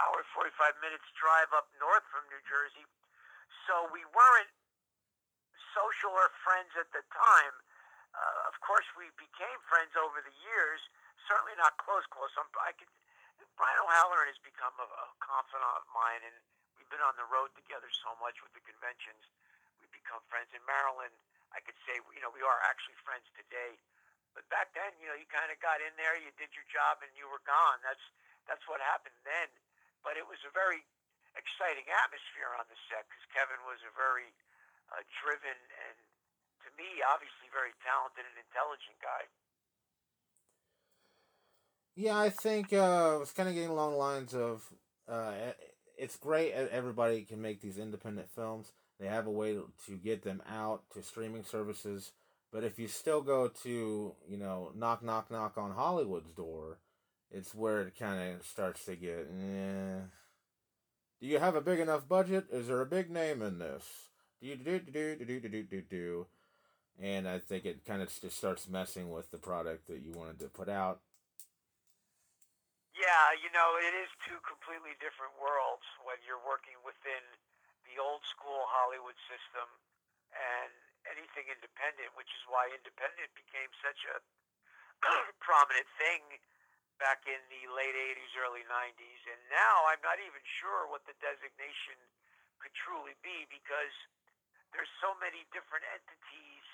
hour, 0.00 0.24
45 0.32 0.80
minutes 0.80 1.04
drive 1.16 1.52
up 1.52 1.68
north 1.76 2.04
from 2.08 2.24
New 2.32 2.40
Jersey. 2.48 2.88
So 3.68 3.86
we 3.92 4.02
weren't 4.08 4.52
social 5.70 6.12
or 6.12 6.28
friends 6.42 6.74
at 6.74 6.90
the 6.90 7.02
time. 7.14 7.54
Uh, 8.12 8.50
of 8.50 8.56
course, 8.60 8.84
we 8.98 9.08
became 9.16 9.58
friends 9.70 9.94
over 9.96 10.20
the 10.20 10.34
years. 10.44 10.80
Certainly 11.30 11.56
not 11.56 11.78
close, 11.80 12.04
close. 12.12 12.32
I'm, 12.36 12.48
I 12.60 12.74
could, 12.76 12.90
Brian 13.56 13.78
O'Halloran 13.80 14.28
has 14.28 14.40
become 14.42 14.74
a, 14.76 14.86
a 14.86 15.06
confidant 15.22 15.64
of 15.80 15.86
mine, 15.94 16.20
and 16.26 16.36
we've 16.76 16.88
been 16.92 17.02
on 17.02 17.16
the 17.16 17.28
road 17.30 17.54
together 17.56 17.88
so 18.04 18.12
much 18.20 18.42
with 18.44 18.52
the 18.52 18.64
conventions. 18.66 19.22
We've 19.80 19.92
become 19.94 20.20
friends. 20.28 20.52
In 20.52 20.60
Marilyn, 20.68 21.14
I 21.54 21.64
could 21.64 21.78
say, 21.88 22.00
you 22.12 22.20
know, 22.20 22.32
we 22.32 22.44
are 22.44 22.60
actually 22.68 22.98
friends 23.00 23.24
today. 23.32 23.80
But 24.32 24.48
back 24.48 24.72
then, 24.72 24.92
you 24.96 25.08
know, 25.08 25.16
you 25.16 25.28
kind 25.28 25.52
of 25.52 25.60
got 25.60 25.80
in 25.84 25.92
there, 26.00 26.16
you 26.16 26.32
did 26.40 26.52
your 26.56 26.64
job, 26.72 27.04
and 27.04 27.12
you 27.12 27.28
were 27.28 27.44
gone. 27.44 27.80
That's 27.84 28.02
that's 28.48 28.64
what 28.66 28.80
happened 28.80 29.16
then. 29.22 29.48
But 30.02 30.18
it 30.18 30.26
was 30.26 30.40
a 30.42 30.52
very 30.52 30.82
exciting 31.36 31.86
atmosphere 31.88 32.52
on 32.58 32.66
the 32.68 32.76
set 32.88 33.06
because 33.08 33.24
Kevin 33.32 33.60
was 33.68 33.80
a 33.84 33.92
very 33.92 34.32
uh, 34.92 35.02
driven 35.24 35.56
and, 35.56 35.96
to 36.64 36.68
me, 36.76 37.00
obviously 37.08 37.48
very 37.48 37.72
talented 37.80 38.28
and 38.28 38.36
intelligent 38.36 39.00
guy. 39.00 39.24
Yeah, 41.96 42.18
I 42.18 42.30
think 42.30 42.72
uh, 42.72 43.18
it's 43.20 43.32
kind 43.32 43.48
of 43.48 43.54
getting 43.54 43.70
along 43.70 43.92
the 43.92 43.98
lines 43.98 44.34
of 44.34 44.64
uh, 45.08 45.32
it's 45.98 46.16
great 46.16 46.52
everybody 46.52 47.22
can 47.22 47.42
make 47.42 47.60
these 47.60 47.78
independent 47.78 48.30
films. 48.30 48.72
They 48.98 49.06
have 49.06 49.26
a 49.26 49.30
way 49.30 49.54
to, 49.54 49.70
to 49.86 49.96
get 49.96 50.22
them 50.22 50.42
out 50.48 50.82
to 50.94 51.02
streaming 51.02 51.44
services. 51.44 52.12
But 52.52 52.64
if 52.64 52.78
you 52.78 52.86
still 52.86 53.22
go 53.22 53.48
to, 53.62 54.14
you 54.28 54.36
know, 54.36 54.72
knock, 54.74 55.02
knock, 55.02 55.30
knock 55.30 55.56
on 55.56 55.72
Hollywood's 55.72 56.32
door, 56.32 56.78
it's 57.30 57.54
where 57.54 57.80
it 57.80 57.98
kind 57.98 58.34
of 58.34 58.46
starts 58.46 58.84
to 58.84 58.94
get, 58.94 59.26
eh. 59.30 60.00
Do 61.20 61.26
you 61.26 61.38
have 61.38 61.54
a 61.54 61.62
big 61.62 61.80
enough 61.80 62.06
budget? 62.08 62.46
Is 62.52 62.66
there 62.66 62.80
a 62.80 62.86
big 62.86 63.10
name 63.10 63.40
in 63.40 63.58
this? 63.58 63.84
Do 64.42 64.58
do 64.58 64.82
do 64.82 64.90
do 64.90 65.22
do 65.22 65.38
do 65.38 65.48
do 65.48 65.62
do 65.62 65.80
do? 65.86 66.26
And 66.98 67.30
I 67.30 67.38
think 67.38 67.62
it 67.62 67.86
kind 67.86 68.02
of 68.02 68.10
just 68.10 68.34
starts 68.34 68.66
messing 68.66 69.06
with 69.06 69.30
the 69.30 69.38
product 69.38 69.86
that 69.86 70.02
you 70.02 70.10
wanted 70.10 70.42
to 70.42 70.50
put 70.50 70.66
out. 70.66 70.98
Yeah, 72.98 73.38
you 73.38 73.54
know, 73.54 73.78
it 73.78 73.94
is 73.94 74.10
two 74.26 74.42
completely 74.42 74.98
different 74.98 75.38
worlds 75.38 75.86
when 76.02 76.18
you're 76.26 76.42
working 76.42 76.74
within 76.82 77.22
the 77.86 78.02
old 78.02 78.26
school 78.26 78.66
Hollywood 78.66 79.16
system 79.30 79.70
and 80.34 80.74
anything 81.06 81.46
independent, 81.46 82.10
which 82.18 82.30
is 82.34 82.42
why 82.50 82.66
independent 82.74 83.30
became 83.38 83.70
such 83.78 84.02
a 84.10 84.16
prominent 85.46 85.86
thing 86.02 86.22
back 86.98 87.22
in 87.30 87.38
the 87.46 87.62
late 87.70 87.94
80s, 87.94 88.34
early 88.42 88.66
90s. 88.66 89.22
And 89.30 89.40
now 89.54 89.86
I'm 89.86 90.02
not 90.02 90.18
even 90.18 90.42
sure 90.58 90.90
what 90.90 91.06
the 91.06 91.14
designation 91.22 91.98
could 92.58 92.74
truly 92.74 93.14
be 93.22 93.46
because 93.48 93.94
there's 94.72 94.90
so 95.00 95.12
many 95.20 95.44
different 95.52 95.84
entities 95.92 96.66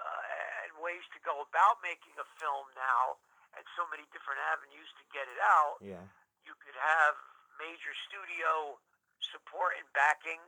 uh, 0.00 0.64
and 0.64 0.72
ways 0.80 1.04
to 1.12 1.18
go 1.24 1.44
about 1.44 1.80
making 1.84 2.16
a 2.16 2.26
film 2.40 2.66
now 2.76 3.20
and 3.56 3.64
so 3.76 3.84
many 3.88 4.04
different 4.12 4.40
avenues 4.52 4.88
to 5.00 5.04
get 5.12 5.24
it 5.28 5.40
out. 5.40 5.80
Yeah. 5.80 6.04
You 6.44 6.54
could 6.60 6.76
have 6.76 7.16
major 7.60 7.92
studio 8.08 8.76
support 9.20 9.76
and 9.76 9.86
backing, 9.92 10.40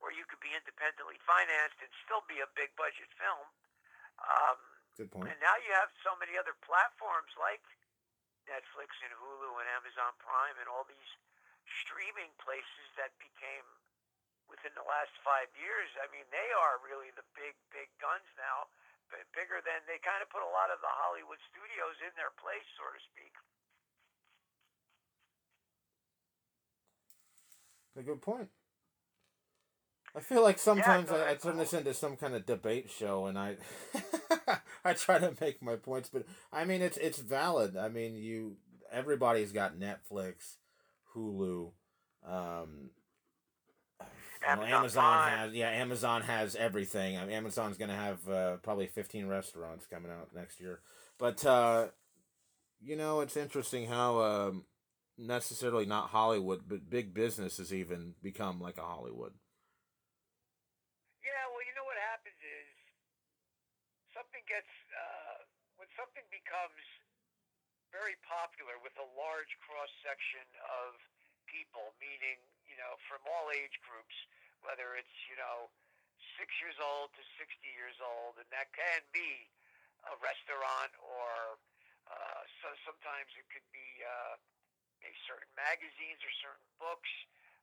or 0.00 0.14
you 0.14 0.24
could 0.28 0.40
be 0.40 0.52
independently 0.54 1.18
financed 1.26 1.78
and 1.82 1.90
still 2.06 2.22
be 2.30 2.40
a 2.40 2.48
big 2.54 2.72
budget 2.78 3.10
film. 3.18 3.46
Um, 4.22 4.58
Good 4.96 5.10
point. 5.10 5.26
and 5.32 5.38
now 5.42 5.56
you 5.60 5.72
have 5.74 5.90
so 6.06 6.14
many 6.22 6.38
other 6.38 6.54
platforms 6.62 7.32
like 7.40 7.64
Netflix 8.46 8.94
and 9.02 9.12
Hulu 9.18 9.58
and 9.58 9.66
Amazon 9.74 10.14
Prime 10.22 10.56
and 10.62 10.68
all 10.70 10.86
these 10.86 11.10
streaming 11.82 12.30
places 12.42 12.86
that 12.98 13.14
became 13.18 13.66
within 14.50 14.72
the 14.78 14.86
last 14.86 15.12
five 15.26 15.50
years. 15.58 15.88
I 16.02 16.06
mean, 16.14 16.24
they 16.32 16.48
are 16.56 16.80
really 16.84 17.10
the 17.14 17.26
big, 17.36 17.54
big 17.74 17.88
guns 18.02 18.26
now. 18.38 18.68
b- 19.10 19.22
Bigger 19.36 19.60
than 19.64 19.82
they 19.86 19.98
kind 20.02 20.22
of 20.22 20.28
put 20.32 20.42
a 20.44 20.52
lot 20.54 20.70
of 20.72 20.80
the 20.80 20.90
Hollywood 20.90 21.40
studios 21.52 21.96
in 22.04 22.12
their 22.18 22.32
place, 22.40 22.66
so 22.78 22.84
to 22.90 23.00
speak. 23.12 23.34
A 27.96 28.02
good 28.02 28.20
point. 28.22 28.50
I 30.14 30.20
feel 30.20 30.42
like 30.42 30.58
sometimes 30.58 31.10
go 31.10 31.16
I, 31.16 31.30
I 31.30 31.34
turn 31.34 31.56
this 31.56 31.72
into 31.72 31.94
some 31.94 32.16
kind 32.16 32.34
of 32.34 32.44
debate 32.44 32.90
show, 32.90 33.26
and 33.26 33.38
I 33.38 33.56
I 34.84 34.92
try 34.92 35.18
to 35.18 35.34
make 35.40 35.62
my 35.62 35.76
points, 35.76 36.10
but 36.12 36.24
I 36.52 36.64
mean 36.64 36.82
it's 36.82 36.98
it's 36.98 37.18
valid. 37.18 37.76
I 37.76 37.88
mean 37.88 38.14
you 38.16 38.56
everybody's 38.92 39.52
got 39.52 39.78
Netflix, 39.78 40.56
Hulu, 41.14 41.70
um, 42.26 42.90
you 44.42 44.56
know, 44.56 44.62
Amazon 44.62 44.80
Amazon 44.80 45.02
Prime. 45.02 45.38
has 45.38 45.54
yeah 45.54 45.70
Amazon 45.70 46.22
has 46.22 46.56
everything. 46.56 47.16
I 47.16 47.24
mean, 47.24 47.36
Amazon's 47.36 47.78
gonna 47.78 47.96
have 47.96 48.28
uh, 48.28 48.56
probably 48.62 48.86
fifteen 48.86 49.26
restaurants 49.26 49.86
coming 49.86 50.10
out 50.10 50.34
next 50.34 50.60
year, 50.60 50.80
but 51.18 51.44
uh, 51.44 51.88
you 52.80 52.96
know 52.96 53.20
it's 53.20 53.36
interesting 53.36 53.86
how 53.86 54.20
um, 54.20 54.64
necessarily 55.18 55.86
not 55.86 56.10
Hollywood, 56.10 56.62
but 56.66 56.88
big 56.88 57.14
business 57.14 57.58
has 57.58 57.72
even 57.72 58.14
become 58.22 58.60
like 58.60 58.78
a 58.78 58.82
Hollywood. 58.82 59.32
Yeah, 61.22 61.44
well, 61.52 61.62
you 61.62 61.74
know 61.78 61.86
what 61.86 61.98
happens 62.10 62.38
is 62.42 62.74
something 64.10 64.42
gets 64.50 64.70
uh, 64.92 65.46
when 65.78 65.88
something 65.94 66.24
becomes 66.34 66.82
very 67.92 68.16
popular 68.24 68.80
with 68.80 68.96
a 68.96 69.08
large 69.14 69.52
cross 69.60 69.92
section 70.00 70.44
of 70.80 70.96
people, 71.44 71.92
meaning 72.00 72.40
you 72.64 72.76
know 72.80 72.96
from 73.06 73.20
all 73.28 73.52
age 73.52 73.76
groups, 73.84 74.16
whether 74.64 74.94
it's 74.98 75.16
you 75.28 75.36
know 75.38 75.68
six 76.38 76.50
years 76.62 76.78
old 76.80 77.12
to 77.14 77.22
sixty 77.38 77.70
years 77.74 77.98
old, 78.02 78.38
and 78.38 78.48
that 78.54 78.70
can 78.74 79.02
be 79.14 79.46
a 80.08 80.14
restaurant 80.18 80.90
or 80.98 81.58
uh, 82.10 82.42
so 82.62 82.72
sometimes 82.82 83.30
it 83.38 83.46
could 83.52 83.66
be 83.70 84.02
uh, 84.02 84.34
maybe 85.02 85.16
certain 85.26 85.50
magazines 85.54 86.18
or 86.22 86.32
certain 86.42 86.68
books. 86.82 87.10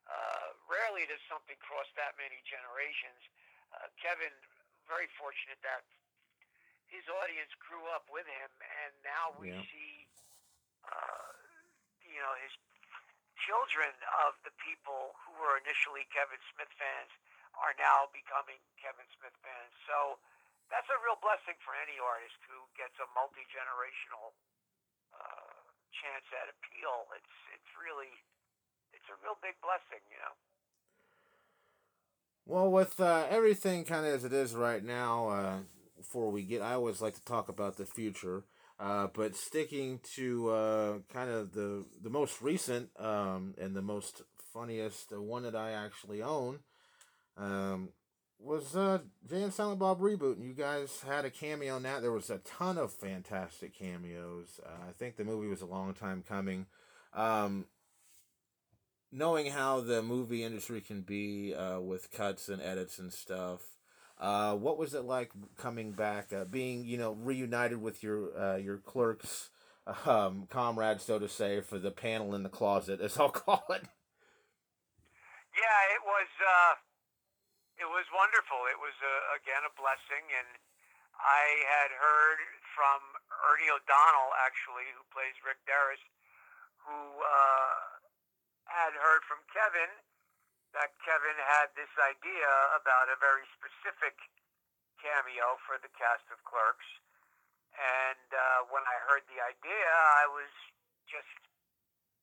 Uh, 0.07 0.55
rarely 0.65 1.05
does 1.05 1.21
something 1.29 1.59
cross 1.61 1.85
that 1.93 2.17
many 2.17 2.39
generations. 2.47 3.19
Uh, 3.69 3.85
Kevin, 4.01 4.33
very 4.89 5.05
fortunate 5.21 5.59
that 5.61 5.85
his 6.89 7.05
audience 7.21 7.53
grew 7.61 7.85
up 7.93 8.09
with 8.09 8.25
him, 8.25 8.49
and 8.81 8.91
now 9.05 9.29
we 9.37 9.53
Yeah. 9.53 9.61
see, 9.69 10.09
uh, 10.89 11.29
you 12.01 12.17
know, 12.17 12.33
his 12.41 12.53
children 13.45 13.91
of 14.27 14.35
the 14.43 14.53
people 14.59 15.15
who 15.23 15.31
were 15.39 15.59
initially 15.59 16.07
Kevin 16.11 16.39
Smith 16.51 16.71
fans 16.75 17.11
are 17.57 17.75
now 17.79 18.07
becoming 18.11 18.59
Kevin 18.79 19.07
Smith 19.19 19.35
fans. 19.43 19.73
So 19.87 20.19
that's 20.71 20.87
a 20.87 20.97
real 21.01 21.17
blessing 21.19 21.57
for 21.65 21.73
any 21.75 21.97
artist 21.97 22.37
who 22.45 22.67
gets 22.77 22.95
a 23.01 23.07
multi 23.17 23.43
generational 23.49 24.35
uh, 25.15 25.59
chance 25.91 26.27
at 26.35 26.51
appeal. 26.51 27.09
It's 27.17 27.35
it's 27.55 27.71
really 27.75 28.11
it's 28.93 29.07
a 29.09 29.17
real 29.25 29.37
big 29.41 29.57
blessing, 29.63 30.03
you 30.11 30.19
know. 30.21 30.35
Well, 32.49 32.69
with 32.71 32.99
uh, 32.99 33.29
everything 33.29 33.85
kind 33.85 34.05
of 34.05 34.13
as 34.13 34.25
it 34.25 34.33
is 34.33 34.55
right 34.55 34.83
now, 34.83 35.29
uh, 35.29 35.57
before 35.97 36.31
we 36.31 36.41
get, 36.41 36.61
I 36.61 36.73
always 36.73 37.01
like 37.01 37.13
to 37.15 37.23
talk 37.23 37.49
about 37.49 37.77
the 37.77 37.85
future. 37.85 38.43
Uh, 38.79 39.07
but 39.13 39.35
sticking 39.35 39.99
to 40.15 40.49
uh, 40.49 40.97
kind 41.11 41.29
of 41.29 41.53
the 41.53 41.85
the 42.01 42.09
most 42.09 42.41
recent 42.41 42.89
um, 42.97 43.53
and 43.59 43.75
the 43.75 43.81
most 43.81 44.21
funniest, 44.53 45.09
the 45.09 45.21
one 45.21 45.43
that 45.43 45.55
I 45.55 45.71
actually 45.71 46.21
own, 46.21 46.59
um, 47.37 47.89
was 48.39 48.77
uh, 48.77 48.99
and 49.29 49.53
Silent 49.53 49.79
Bob 49.79 49.99
reboot. 49.99 50.37
And 50.37 50.45
you 50.45 50.53
guys 50.53 51.01
had 51.05 51.25
a 51.25 51.29
cameo 51.29 51.75
in 51.75 51.83
that. 51.83 52.01
There 52.01 52.11
was 52.11 52.29
a 52.29 52.37
ton 52.39 52.77
of 52.77 52.93
fantastic 52.93 53.77
cameos. 53.77 54.61
Uh, 54.65 54.87
I 54.87 54.93
think 54.93 55.17
the 55.17 55.25
movie 55.25 55.47
was 55.49 55.61
a 55.61 55.65
long 55.65 55.93
time 55.93 56.23
coming. 56.27 56.65
Um, 57.13 57.65
knowing 59.11 59.47
how 59.47 59.81
the 59.81 60.01
movie 60.01 60.43
industry 60.43 60.81
can 60.81 61.01
be 61.01 61.53
uh, 61.53 61.79
with 61.79 62.11
cuts 62.11 62.47
and 62.47 62.61
edits 62.61 62.99
and 62.99 63.11
stuff, 63.11 63.61
uh, 64.19 64.53
what 64.55 64.77
was 64.77 64.93
it 64.93 65.05
like 65.05 65.31
coming 65.57 65.91
back, 65.91 66.33
uh, 66.33 66.43
being 66.43 66.85
you 66.85 66.97
know 66.97 67.13
reunited 67.13 67.81
with 67.81 68.03
your 68.03 68.35
uh, 68.37 68.57
your 68.57 68.77
clerks, 68.77 69.49
um, 70.05 70.47
comrades, 70.49 71.03
so 71.03 71.19
to 71.19 71.29
say, 71.29 71.61
for 71.61 71.79
the 71.79 71.91
panel 71.91 72.35
in 72.35 72.43
the 72.43 72.51
closet, 72.51 72.99
as 72.99 73.17
I'll 73.17 73.29
call 73.45 73.63
it. 73.69 73.87
Yeah, 75.55 75.79
it 75.95 76.03
was 76.03 76.29
uh, 76.35 76.73
it 77.79 77.87
was 77.87 78.03
wonderful. 78.11 78.59
It 78.67 78.79
was 78.79 78.95
uh, 78.99 79.39
again 79.39 79.63
a 79.63 79.71
blessing, 79.79 80.27
and 80.35 80.59
I 81.15 81.63
had 81.79 81.91
heard 81.95 82.39
from 82.75 82.99
Ernie 83.51 83.71
O'Donnell, 83.71 84.35
actually, 84.43 84.87
who 84.95 85.03
plays 85.15 85.35
Rick 85.47 85.63
Derris, 85.63 86.03
who 86.83 86.95
uh, 87.23 87.75
had 88.67 88.91
heard 88.99 89.23
from 89.23 89.39
Kevin 89.51 89.91
that 90.73 90.93
Kevin 91.01 91.37
had 91.37 91.73
this 91.73 91.89
idea 91.97 92.51
about 92.77 93.09
a 93.09 93.17
very 93.17 93.45
specific 93.57 94.15
cameo 95.01 95.57
for 95.65 95.81
the 95.81 95.89
cast 95.97 96.25
of 96.29 96.37
Clerks. 96.45 96.85
And 97.73 98.29
uh, 98.33 98.69
when 98.69 98.83
I 98.83 98.97
heard 99.07 99.23
the 99.31 99.39
idea, 99.39 99.89
I 100.21 100.27
was 100.29 100.51
just 101.07 101.31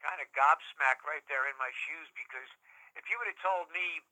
kind 0.04 0.20
of 0.20 0.28
gobsmacked 0.36 1.02
right 1.08 1.24
there 1.26 1.48
in 1.48 1.56
my 1.58 1.72
shoes 1.86 2.06
because 2.14 2.50
if 2.94 3.08
you 3.08 3.16
would 3.18 3.30
have 3.30 3.40
told 3.42 3.72
me, 3.72 4.04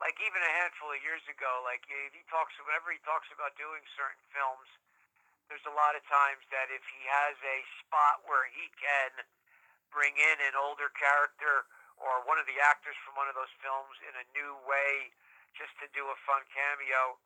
like 0.00 0.18
even 0.18 0.42
a 0.42 0.52
handful 0.58 0.90
of 0.90 0.98
years 1.04 1.22
ago, 1.30 1.62
like 1.62 1.84
if 1.86 2.10
he 2.16 2.24
talks, 2.26 2.56
whenever 2.58 2.90
he 2.90 2.98
talks 3.06 3.30
about 3.30 3.54
doing 3.54 3.84
certain 3.94 4.24
films, 4.34 4.66
there's 5.46 5.62
a 5.68 5.76
lot 5.76 5.94
of 5.94 6.02
times 6.08 6.42
that 6.50 6.72
if 6.72 6.82
he 6.90 7.02
has 7.06 7.36
a 7.38 7.58
spot 7.84 8.24
where 8.26 8.48
he 8.50 8.66
can 8.80 9.22
bring 9.92 10.16
in 10.16 10.38
an 10.48 10.56
older 10.56 10.88
character 10.96 11.68
or 12.00 12.24
one 12.24 12.38
of 12.40 12.46
the 12.48 12.58
actors 12.62 12.96
from 13.04 13.16
one 13.16 13.28
of 13.28 13.36
those 13.36 13.52
films 13.60 13.96
in 14.06 14.14
a 14.16 14.26
new 14.32 14.52
way 14.64 15.12
just 15.56 15.72
to 15.84 15.86
do 15.92 16.08
a 16.08 16.16
fun 16.24 16.42
cameo. 16.52 17.18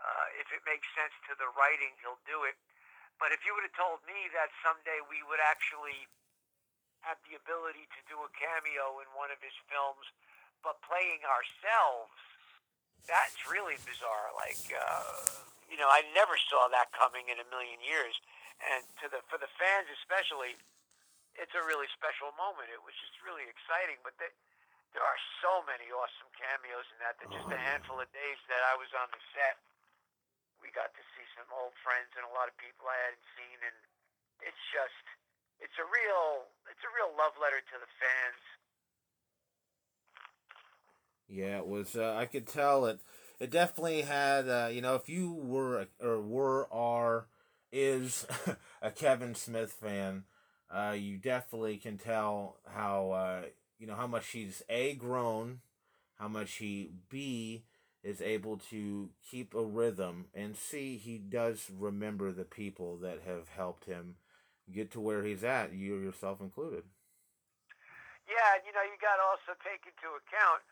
Uh, 0.00 0.26
if 0.40 0.48
it 0.52 0.64
makes 0.64 0.88
sense 0.96 1.12
to 1.28 1.36
the 1.36 1.48
writing, 1.56 1.92
he'll 2.00 2.20
do 2.24 2.48
it. 2.48 2.56
But 3.20 3.36
if 3.36 3.44
you 3.44 3.52
would 3.52 3.64
have 3.68 3.76
told 3.76 4.00
me 4.08 4.32
that 4.32 4.48
someday 4.64 5.04
we 5.04 5.20
would 5.28 5.40
actually 5.44 6.08
have 7.04 7.20
the 7.28 7.36
ability 7.36 7.88
to 7.96 8.00
do 8.08 8.16
a 8.24 8.30
cameo 8.32 9.00
in 9.04 9.08
one 9.16 9.28
of 9.32 9.40
his 9.40 9.56
films, 9.68 10.04
but 10.64 10.80
playing 10.84 11.24
ourselves, 11.24 12.12
that's 13.08 13.40
really 13.48 13.76
bizarre. 13.84 14.32
Like, 14.36 14.60
uh, 14.72 15.44
you 15.68 15.80
know, 15.80 15.88
I 15.88 16.04
never 16.12 16.36
saw 16.48 16.68
that 16.72 16.92
coming 16.92 17.28
in 17.32 17.40
a 17.40 17.46
million 17.48 17.80
years. 17.80 18.16
And 18.60 18.84
to 19.00 19.08
the 19.08 19.24
for 19.32 19.40
the 19.40 19.48
fans 19.56 19.88
especially, 20.04 20.60
it's 21.40 21.56
a 21.56 21.64
really 21.64 21.88
special 21.96 22.36
moment. 22.36 22.68
It 22.68 22.84
was 22.84 22.92
just 23.00 23.16
really 23.24 23.48
exciting. 23.48 23.96
But 24.04 24.14
they, 24.20 24.28
there 24.92 25.02
are 25.02 25.20
so 25.40 25.64
many 25.64 25.88
awesome 25.88 26.28
cameos 26.36 26.84
in 26.92 27.00
that. 27.00 27.16
That 27.18 27.32
just 27.32 27.48
a 27.48 27.56
handful 27.56 27.96
of 27.98 28.06
days 28.12 28.40
that 28.52 28.60
I 28.68 28.76
was 28.76 28.92
on 28.92 29.08
the 29.08 29.22
set, 29.32 29.56
we 30.60 30.68
got 30.76 30.92
to 30.92 31.02
see 31.16 31.24
some 31.34 31.48
old 31.56 31.72
friends 31.80 32.12
and 32.14 32.28
a 32.28 32.32
lot 32.36 32.52
of 32.52 32.54
people 32.60 32.84
I 32.84 32.98
hadn't 33.08 33.26
seen, 33.34 33.58
and 33.64 33.78
it's 34.44 34.64
just 34.68 35.04
it's 35.64 35.76
a 35.80 35.86
real 35.88 36.52
it's 36.68 36.84
a 36.84 36.92
real 36.92 37.12
love 37.16 37.32
letter 37.40 37.64
to 37.64 37.76
the 37.80 37.90
fans. 37.96 38.44
Yeah, 41.30 41.58
it 41.64 41.66
was. 41.66 41.96
Uh, 41.96 42.16
I 42.18 42.26
could 42.26 42.46
tell 42.46 42.86
it. 42.86 43.00
It 43.38 43.50
definitely 43.50 44.02
had. 44.02 44.48
Uh, 44.48 44.68
you 44.68 44.84
know, 44.84 44.94
if 44.94 45.08
you 45.08 45.32
were 45.32 45.88
or 46.02 46.20
were 46.20 46.68
are 46.72 47.26
is 47.72 48.26
a 48.82 48.90
Kevin 48.90 49.34
Smith 49.34 49.72
fan, 49.72 50.24
uh, 50.70 50.94
you 50.96 51.18
definitely 51.18 51.76
can 51.76 51.98
tell 51.98 52.56
how 52.68 53.10
uh, 53.10 53.42
you 53.78 53.86
know 53.86 53.94
how 53.94 54.06
much 54.06 54.28
he's 54.30 54.62
a 54.68 54.94
grown, 54.94 55.60
how 56.18 56.28
much 56.28 56.56
he 56.56 56.90
b 57.08 57.64
is 58.02 58.22
able 58.22 58.56
to 58.56 59.10
keep 59.28 59.54
a 59.54 59.62
rhythm, 59.62 60.26
and 60.34 60.56
c 60.56 60.96
he 60.96 61.18
does 61.18 61.70
remember 61.76 62.32
the 62.32 62.44
people 62.44 62.96
that 62.98 63.20
have 63.26 63.48
helped 63.48 63.84
him 63.84 64.16
get 64.72 64.90
to 64.92 65.00
where 65.00 65.24
he's 65.24 65.42
at. 65.42 65.74
You 65.74 65.98
yourself 65.98 66.40
included. 66.40 66.84
Yeah, 68.30 68.54
and 68.54 68.62
you 68.62 68.70
know 68.70 68.86
you 68.86 68.94
got 69.02 69.18
to 69.18 69.26
also 69.26 69.58
take 69.66 69.82
into 69.90 70.06
account 70.14 70.62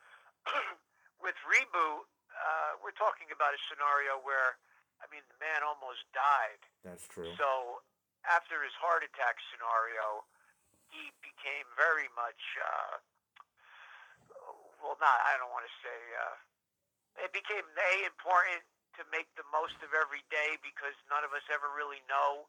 with 1.24 1.34
reboot. 1.42 2.06
Uh, 2.38 2.78
we're 2.87 2.94
talking 2.94 3.26
about 3.34 3.50
a 3.50 3.58
scenario 3.66 4.14
where, 4.22 4.62
I 5.02 5.11
mean, 5.11 5.26
the 5.26 5.34
man 5.42 5.66
almost 5.66 6.06
died. 6.14 6.62
That's 6.87 7.02
true. 7.11 7.34
So 7.34 7.82
after 8.26 8.62
his 8.64 8.74
heart 8.78 9.07
attack 9.07 9.38
scenario, 9.52 10.24
he 10.90 11.12
became 11.20 11.68
very 11.76 12.09
much, 12.16 12.40
uh, 12.59 12.94
well, 14.81 14.96
not, 14.98 15.18
I 15.28 15.37
don't 15.37 15.52
want 15.52 15.68
to 15.68 15.74
say, 15.85 15.98
uh, 16.18 17.28
it 17.28 17.31
became 17.35 17.62
A, 17.62 17.92
important 18.07 18.62
to 18.98 19.07
make 19.14 19.31
the 19.38 19.46
most 19.54 19.78
of 19.83 19.94
every 19.94 20.26
day 20.33 20.59
because 20.62 20.94
none 21.07 21.22
of 21.22 21.31
us 21.35 21.44
ever 21.52 21.70
really 21.70 22.02
know 22.11 22.46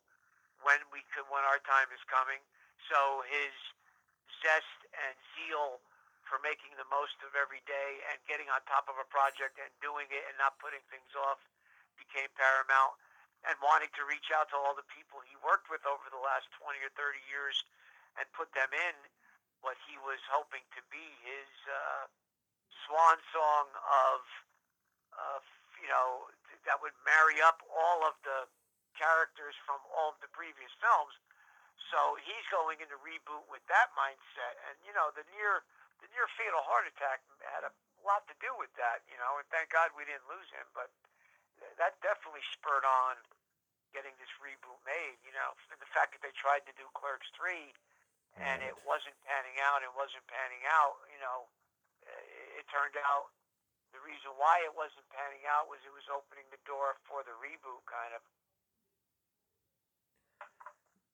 when 0.65 0.81
we 0.89 1.05
could, 1.13 1.25
when 1.29 1.45
our 1.45 1.61
time 1.65 1.89
is 1.93 2.01
coming. 2.09 2.41
So 2.89 3.21
his 3.29 3.53
zest 4.41 4.79
and 4.93 5.15
zeal 5.37 5.81
for 6.25 6.37
making 6.45 6.77
the 6.77 6.85
most 6.93 7.17
of 7.25 7.33
every 7.33 7.61
day 7.65 8.01
and 8.09 8.17
getting 8.29 8.49
on 8.53 8.61
top 8.69 8.85
of 8.85 8.97
a 9.01 9.07
project 9.09 9.57
and 9.57 9.69
doing 9.81 10.05
it 10.13 10.23
and 10.29 10.37
not 10.37 10.57
putting 10.61 10.81
things 10.93 11.09
off 11.17 11.41
became 11.97 12.29
paramount 12.37 12.97
and 13.47 13.55
wanting 13.63 13.91
to 13.95 14.03
reach 14.03 14.31
out 14.35 14.51
to 14.51 14.57
all 14.59 14.75
the 14.75 14.87
people 14.91 15.23
he 15.23 15.35
worked 15.39 15.71
with 15.71 15.83
over 15.87 16.03
the 16.11 16.19
last 16.19 16.49
20 16.59 16.75
or 16.83 16.91
30 16.95 17.19
years 17.31 17.63
and 18.19 18.27
put 18.35 18.51
them 18.51 18.69
in 18.73 18.95
what 19.63 19.79
he 19.87 19.95
was 20.03 20.19
hoping 20.27 20.63
to 20.75 20.81
be 20.91 21.03
his 21.23 21.51
uh, 21.67 22.03
swan 22.87 23.19
song 23.31 23.67
of, 23.75 24.19
of, 25.15 25.41
you 25.79 25.87
know, 25.87 26.27
that 26.67 26.79
would 26.83 26.95
marry 27.07 27.39
up 27.43 27.63
all 27.71 28.03
of 28.03 28.15
the 28.27 28.47
characters 28.95 29.55
from 29.63 29.79
all 29.95 30.11
of 30.15 30.19
the 30.19 30.31
previous 30.35 30.71
films. 30.83 31.15
So 31.91 32.19
he's 32.21 32.45
going 32.51 32.83
into 32.83 32.99
reboot 32.99 33.47
with 33.47 33.63
that 33.71 33.89
mindset. 33.95 34.55
And, 34.69 34.75
you 34.83 34.91
know, 34.91 35.09
the 35.15 35.23
near, 35.33 35.63
the 36.03 36.09
near 36.11 36.27
fatal 36.35 36.61
heart 36.67 36.85
attack 36.91 37.23
had 37.41 37.63
a 37.65 37.71
lot 38.03 38.27
to 38.29 38.35
do 38.43 38.51
with 38.59 38.71
that, 38.77 39.03
you 39.09 39.17
know, 39.17 39.39
and 39.39 39.47
thank 39.49 39.71
God 39.73 39.91
we 39.95 40.05
didn't 40.05 40.27
lose 40.29 40.47
him. 40.53 40.67
But 40.75 40.91
that 41.77 41.99
definitely 42.03 42.43
spurred 42.53 42.87
on 42.87 43.19
getting 43.95 44.13
this 44.21 44.31
reboot 44.39 44.79
made. 44.85 45.17
You 45.23 45.33
know, 45.33 45.55
and 45.71 45.79
the 45.79 45.91
fact 45.91 46.15
that 46.15 46.21
they 46.23 46.33
tried 46.35 46.63
to 46.69 46.73
do 46.75 46.85
Clerks 46.95 47.29
three, 47.35 47.73
and 48.39 48.63
it 48.63 48.77
wasn't 48.87 49.15
panning 49.27 49.57
out, 49.59 49.83
it 49.83 49.93
wasn't 49.95 50.23
panning 50.29 50.63
out. 50.69 50.99
You 51.11 51.19
know, 51.19 51.49
it, 52.05 52.63
it 52.63 52.65
turned 52.71 52.95
out 53.01 53.33
the 53.93 54.01
reason 54.05 54.31
why 54.37 54.61
it 54.65 54.73
wasn't 54.77 55.05
panning 55.09 55.43
out 55.49 55.65
was 55.67 55.81
it 55.85 55.93
was 55.93 56.05
opening 56.13 56.45
the 56.53 56.61
door 56.65 56.97
for 57.09 57.25
the 57.25 57.33
reboot, 57.41 57.81
kind 57.89 58.13
of. 58.13 58.21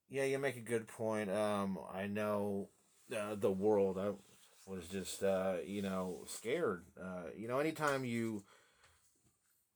Yeah, 0.10 0.24
you 0.24 0.38
make 0.40 0.58
a 0.58 0.62
good 0.62 0.88
point. 0.88 1.32
Um, 1.32 1.80
I 1.94 2.08
know 2.08 2.70
uh, 3.16 3.36
the 3.36 3.52
world. 3.52 3.98
I 3.98 4.12
was 4.70 4.88
just, 4.88 5.24
uh, 5.24 5.56
you 5.66 5.82
know, 5.82 6.24
scared. 6.28 6.84
Uh, 7.00 7.32
you 7.36 7.48
know, 7.48 7.60
anytime 7.60 8.06
you 8.06 8.44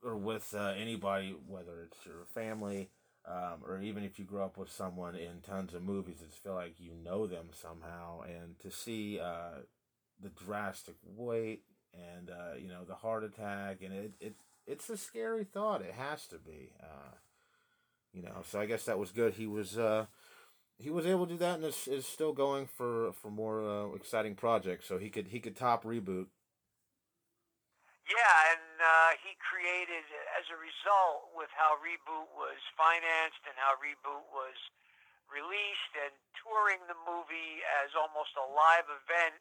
are 0.06 0.16
with 0.16 0.54
uh, 0.58 0.74
anybody, 0.78 1.36
whether 1.48 1.82
it's 1.82 2.06
your 2.06 2.26
family, 2.34 2.90
um, 3.28 3.62
or 3.66 3.80
even 3.82 4.04
if 4.04 4.18
you 4.18 4.26
grew 4.26 4.42
up 4.42 4.58
with 4.58 4.72
someone 4.72 5.16
in 5.16 5.42
tons 5.42 5.74
of 5.74 5.84
movies, 5.84 6.22
it's 6.24 6.38
feel 6.38 6.54
like 6.54 6.80
you 6.80 6.92
know 7.04 7.28
them 7.28 7.48
somehow. 7.52 8.22
And 8.22 8.58
to 8.60 8.72
see 8.72 9.20
uh, 9.20 9.62
the 10.22 10.30
drastic 10.30 10.96
weight 11.04 11.64
and 11.94 12.30
uh, 12.30 12.56
you 12.58 12.68
know 12.68 12.84
the 12.88 12.96
heart 12.96 13.24
attack, 13.24 13.78
and 13.84 13.94
it, 13.94 14.14
it 14.20 14.36
it's 14.68 14.90
a 14.90 14.98
scary 14.98 15.44
thought. 15.44 15.82
It 15.82 15.94
has 15.94 16.28
to 16.28 16.38
be, 16.38 16.72
uh, 16.82 17.16
you 18.14 18.22
know. 18.22 18.44
So 18.46 18.60
I 18.60 18.66
guess 18.66 18.86
that 18.86 19.00
was 19.00 19.12
good. 19.12 19.34
He 19.34 19.48
was 19.48 19.78
uh, 19.78 20.06
he 20.78 20.90
was 20.90 21.06
able 21.06 21.26
to 21.26 21.34
do 21.34 21.38
that, 21.40 21.56
and 21.56 21.66
is, 21.66 21.88
is 21.88 22.06
still 22.06 22.34
going 22.34 22.68
for 22.68 23.12
for 23.14 23.30
more 23.30 23.64
uh, 23.64 23.96
exciting 23.96 24.36
projects. 24.36 24.88
So 24.88 24.98
he 24.98 25.10
could 25.10 25.28
he 25.28 25.40
could 25.40 25.56
top 25.56 25.84
reboot. 25.84 26.28
Yeah, 28.08 28.52
and 28.52 28.69
uh, 28.80 29.12
he 29.20 29.36
created, 29.40 30.04
as 30.40 30.48
a 30.52 30.58
result, 30.58 31.32
with 31.36 31.52
how 31.56 31.78
Reboot 31.80 32.28
was 32.36 32.60
financed 32.76 33.44
and 33.48 33.56
how 33.60 33.76
Reboot 33.80 34.26
was 34.32 34.58
released 35.30 35.94
and 36.00 36.14
touring 36.42 36.82
the 36.90 36.98
movie 37.06 37.62
as 37.86 37.94
almost 37.94 38.34
a 38.40 38.48
live 38.50 38.90
event, 38.90 39.38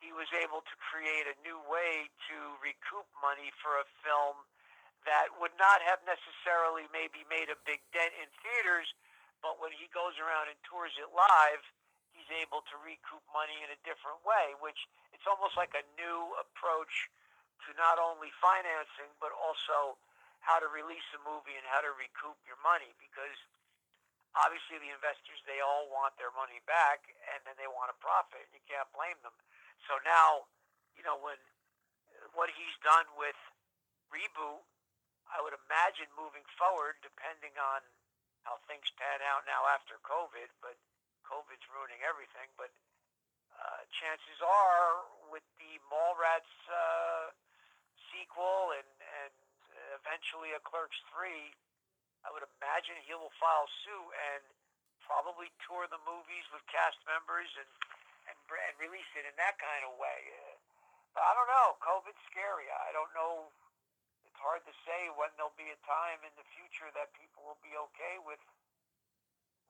he 0.00 0.12
was 0.12 0.28
able 0.36 0.64
to 0.64 0.74
create 0.92 1.28
a 1.28 1.36
new 1.44 1.60
way 1.68 2.08
to 2.28 2.36
recoup 2.60 3.08
money 3.20 3.52
for 3.60 3.80
a 3.80 3.86
film 4.04 4.44
that 5.08 5.32
would 5.40 5.56
not 5.56 5.80
have 5.80 6.00
necessarily 6.04 6.84
maybe 6.92 7.24
made 7.28 7.48
a 7.48 7.56
big 7.64 7.80
dent 7.92 8.12
in 8.20 8.28
theaters, 8.44 8.88
but 9.40 9.56
when 9.56 9.72
he 9.72 9.88
goes 9.92 10.16
around 10.20 10.52
and 10.52 10.56
tours 10.68 10.92
it 11.00 11.08
live, 11.12 11.62
he's 12.12 12.28
able 12.36 12.60
to 12.68 12.76
recoup 12.84 13.24
money 13.32 13.56
in 13.64 13.72
a 13.72 13.80
different 13.84 14.20
way, 14.24 14.52
which 14.60 14.76
it's 15.16 15.24
almost 15.24 15.56
like 15.56 15.72
a 15.72 15.84
new 15.96 16.36
approach 16.36 17.08
to 17.68 17.70
not 17.76 18.00
only 18.00 18.32
financing 18.40 19.10
but 19.20 19.32
also 19.36 19.96
how 20.40 20.56
to 20.56 20.68
release 20.72 21.04
a 21.12 21.20
movie 21.20 21.56
and 21.56 21.66
how 21.68 21.84
to 21.84 21.92
recoup 21.96 22.36
your 22.48 22.56
money 22.64 22.92
because 22.96 23.36
obviously 24.32 24.80
the 24.80 24.92
investors 24.94 25.40
they 25.44 25.60
all 25.60 25.90
want 25.92 26.16
their 26.16 26.32
money 26.32 26.62
back 26.64 27.04
and 27.34 27.44
then 27.44 27.56
they 27.60 27.68
want 27.68 27.92
a 27.92 27.98
profit 28.00 28.40
and 28.40 28.52
you 28.56 28.64
can't 28.64 28.88
blame 28.96 29.18
them 29.20 29.34
so 29.88 29.96
now, 30.04 30.48
you 30.96 31.04
know, 31.06 31.16
when 31.20 31.38
what 32.36 32.52
he's 32.52 32.76
done 32.84 33.08
with 33.16 33.38
reboot, 34.12 34.62
I 35.30 35.40
would 35.40 35.54
imagine 35.66 36.10
moving 36.18 36.44
forward, 36.58 36.98
depending 37.00 37.54
on 37.56 37.80
how 38.44 38.58
things 38.66 38.90
pan 38.98 39.22
out 39.24 39.46
now 39.46 39.66
after 39.70 39.98
COVID, 40.02 40.50
but 40.60 40.76
COVID's 41.24 41.64
ruining 41.70 42.02
everything. 42.02 42.50
But 42.58 42.74
uh, 43.54 43.82
chances 43.94 44.38
are, 44.42 45.06
with 45.30 45.46
the 45.62 45.78
Mallrats 45.88 46.50
uh, 46.66 47.34
sequel 48.10 48.74
and 48.76 48.90
and 49.24 49.32
eventually 49.98 50.52
a 50.54 50.60
Clerks 50.62 50.98
three, 51.10 51.54
I 52.26 52.30
would 52.30 52.44
imagine 52.60 53.00
he 53.02 53.14
will 53.16 53.32
file 53.40 53.68
suit 53.86 54.10
and 54.34 54.42
probably 55.02 55.50
tour 55.66 55.90
the 55.90 56.00
movies 56.06 56.46
with 56.54 56.62
cast 56.70 57.00
members 57.08 57.50
and 57.58 57.70
and, 58.30 58.36
and 58.38 58.74
release 58.78 59.10
it 59.18 59.26
in 59.26 59.34
that 59.40 59.58
kind 59.58 59.82
of 59.88 59.96
way. 59.98 60.20
Uh, 60.30 60.54
but 61.16 61.26
I 61.26 61.32
don't 61.34 61.50
know. 61.50 61.74
COVID's 61.82 62.22
scary. 62.30 62.70
I 62.70 62.94
don't 62.94 63.10
know. 63.16 63.50
It's 64.22 64.38
hard 64.38 64.62
to 64.62 64.74
say 64.86 65.10
when 65.18 65.32
there'll 65.34 65.56
be 65.58 65.66
a 65.66 65.80
time 65.82 66.22
in 66.22 66.30
the 66.38 66.46
future 66.54 66.86
that 66.94 67.10
people 67.18 67.42
will 67.42 67.58
be 67.64 67.74
okay 67.90 68.22
with 68.22 68.38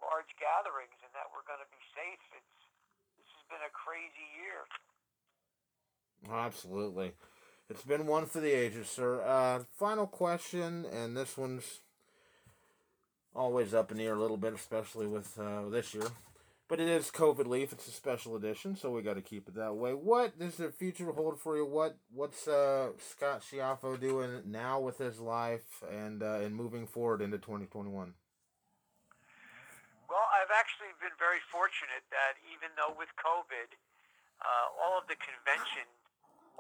large 0.05 0.29
gatherings 0.37 0.97
and 1.01 1.13
that 1.17 1.33
we're 1.33 1.47
going 1.49 1.63
to 1.65 1.71
be 1.73 1.81
safe. 1.97 2.21
It's 2.37 2.57
this 3.17 3.29
has 3.33 3.45
been 3.49 3.65
a 3.65 3.73
crazy 3.73 4.29
year. 4.37 4.69
Absolutely. 6.29 7.17
It's 7.71 7.85
been 7.85 8.09
one 8.09 8.27
for 8.27 8.41
the 8.41 8.51
ages, 8.51 8.89
sir. 8.89 9.23
Uh, 9.23 9.63
final 9.79 10.09
question, 10.09 10.85
and 10.93 11.17
this 11.17 11.39
one's 11.39 11.79
always 13.33 13.73
up 13.73 13.93
in 13.93 13.99
the 13.99 14.07
air 14.07 14.17
a 14.17 14.21
little 14.21 14.37
bit, 14.37 14.55
especially 14.55 15.07
with 15.07 15.39
uh, 15.39 15.69
this 15.69 15.95
year. 15.95 16.11
But 16.67 16.81
it 16.81 16.89
is 16.89 17.13
COVID 17.13 17.47
leaf. 17.47 17.73
It's 17.73 17.87
a 17.87 17.93
special 17.93 18.35
edition, 18.35 18.75
so 18.75 18.91
we 18.91 19.03
got 19.03 19.15
to 19.15 19.23
keep 19.23 19.47
it 19.47 19.55
that 19.55 19.77
way. 19.77 19.93
What 19.95 20.37
does 20.37 20.57
the 20.57 20.73
future 20.73 21.13
hold 21.13 21.39
for 21.39 21.57
you? 21.57 21.65
What 21.65 21.97
What's 22.13 22.49
uh, 22.49 22.91
Scott 22.99 23.43
Schiaffo 23.47 24.01
doing 24.01 24.43
now 24.47 24.81
with 24.81 24.99
his 24.99 25.21
life 25.21 25.85
and 25.87 26.25
uh, 26.25 26.43
and 26.43 26.57
moving 26.57 26.89
forward 26.89 27.23
into 27.23 27.39
2021? 27.39 28.15
Well, 30.11 30.27
I've 30.35 30.51
actually 30.59 30.91
been 30.99 31.15
very 31.23 31.39
fortunate 31.55 32.03
that 32.11 32.35
even 32.51 32.75
though 32.75 32.99
with 32.99 33.15
COVID, 33.15 33.79
uh, 34.43 34.75
all 34.75 34.99
of 34.99 35.07
the 35.07 35.15
convention, 35.23 35.87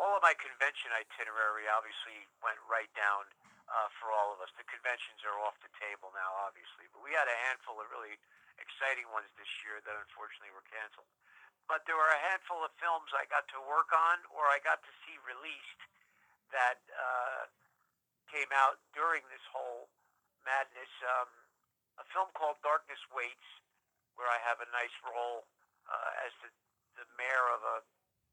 all 0.00 0.16
of 0.16 0.24
my 0.24 0.32
convention 0.40 0.88
itinerary 0.96 1.68
obviously 1.68 2.24
went 2.40 2.56
right 2.64 2.88
down 2.96 3.28
uh, 3.68 3.88
for 4.00 4.08
all 4.08 4.32
of 4.32 4.40
us. 4.40 4.48
The 4.56 4.64
conventions 4.66 5.20
are 5.28 5.36
off 5.44 5.54
the 5.60 5.70
table 5.76 6.08
now, 6.16 6.32
obviously, 6.48 6.88
but 6.90 7.04
we 7.04 7.12
had 7.12 7.28
a 7.28 7.38
handful 7.52 7.76
of 7.76 7.86
really 7.92 8.16
exciting 8.56 9.04
ones 9.12 9.28
this 9.36 9.52
year 9.60 9.84
that 9.84 9.94
unfortunately 9.94 10.56
were 10.56 10.64
canceled. 10.72 11.08
But 11.68 11.84
there 11.84 11.94
were 11.94 12.10
a 12.10 12.22
handful 12.32 12.64
of 12.64 12.72
films 12.80 13.12
I 13.12 13.28
got 13.28 13.46
to 13.54 13.60
work 13.62 13.92
on 13.92 14.24
or 14.32 14.48
I 14.48 14.58
got 14.64 14.80
to 14.82 14.92
see 15.04 15.14
released 15.22 15.80
that 16.50 16.82
uh, 16.90 17.46
came 18.26 18.50
out 18.50 18.82
during 18.96 19.22
this 19.30 19.44
whole 19.52 19.86
madness. 20.42 20.90
Um, 21.04 21.30
a 22.02 22.04
film 22.10 22.32
called 22.34 22.58
Darkness 22.64 22.98
Waits, 23.14 23.48
where 24.18 24.26
I 24.26 24.40
have 24.42 24.58
a 24.58 24.68
nice 24.74 24.96
role 25.04 25.46
uh, 25.86 26.26
as 26.26 26.32
the, 26.42 26.50
the 26.98 27.06
mayor 27.14 27.46
of 27.54 27.62
a, 27.62 27.76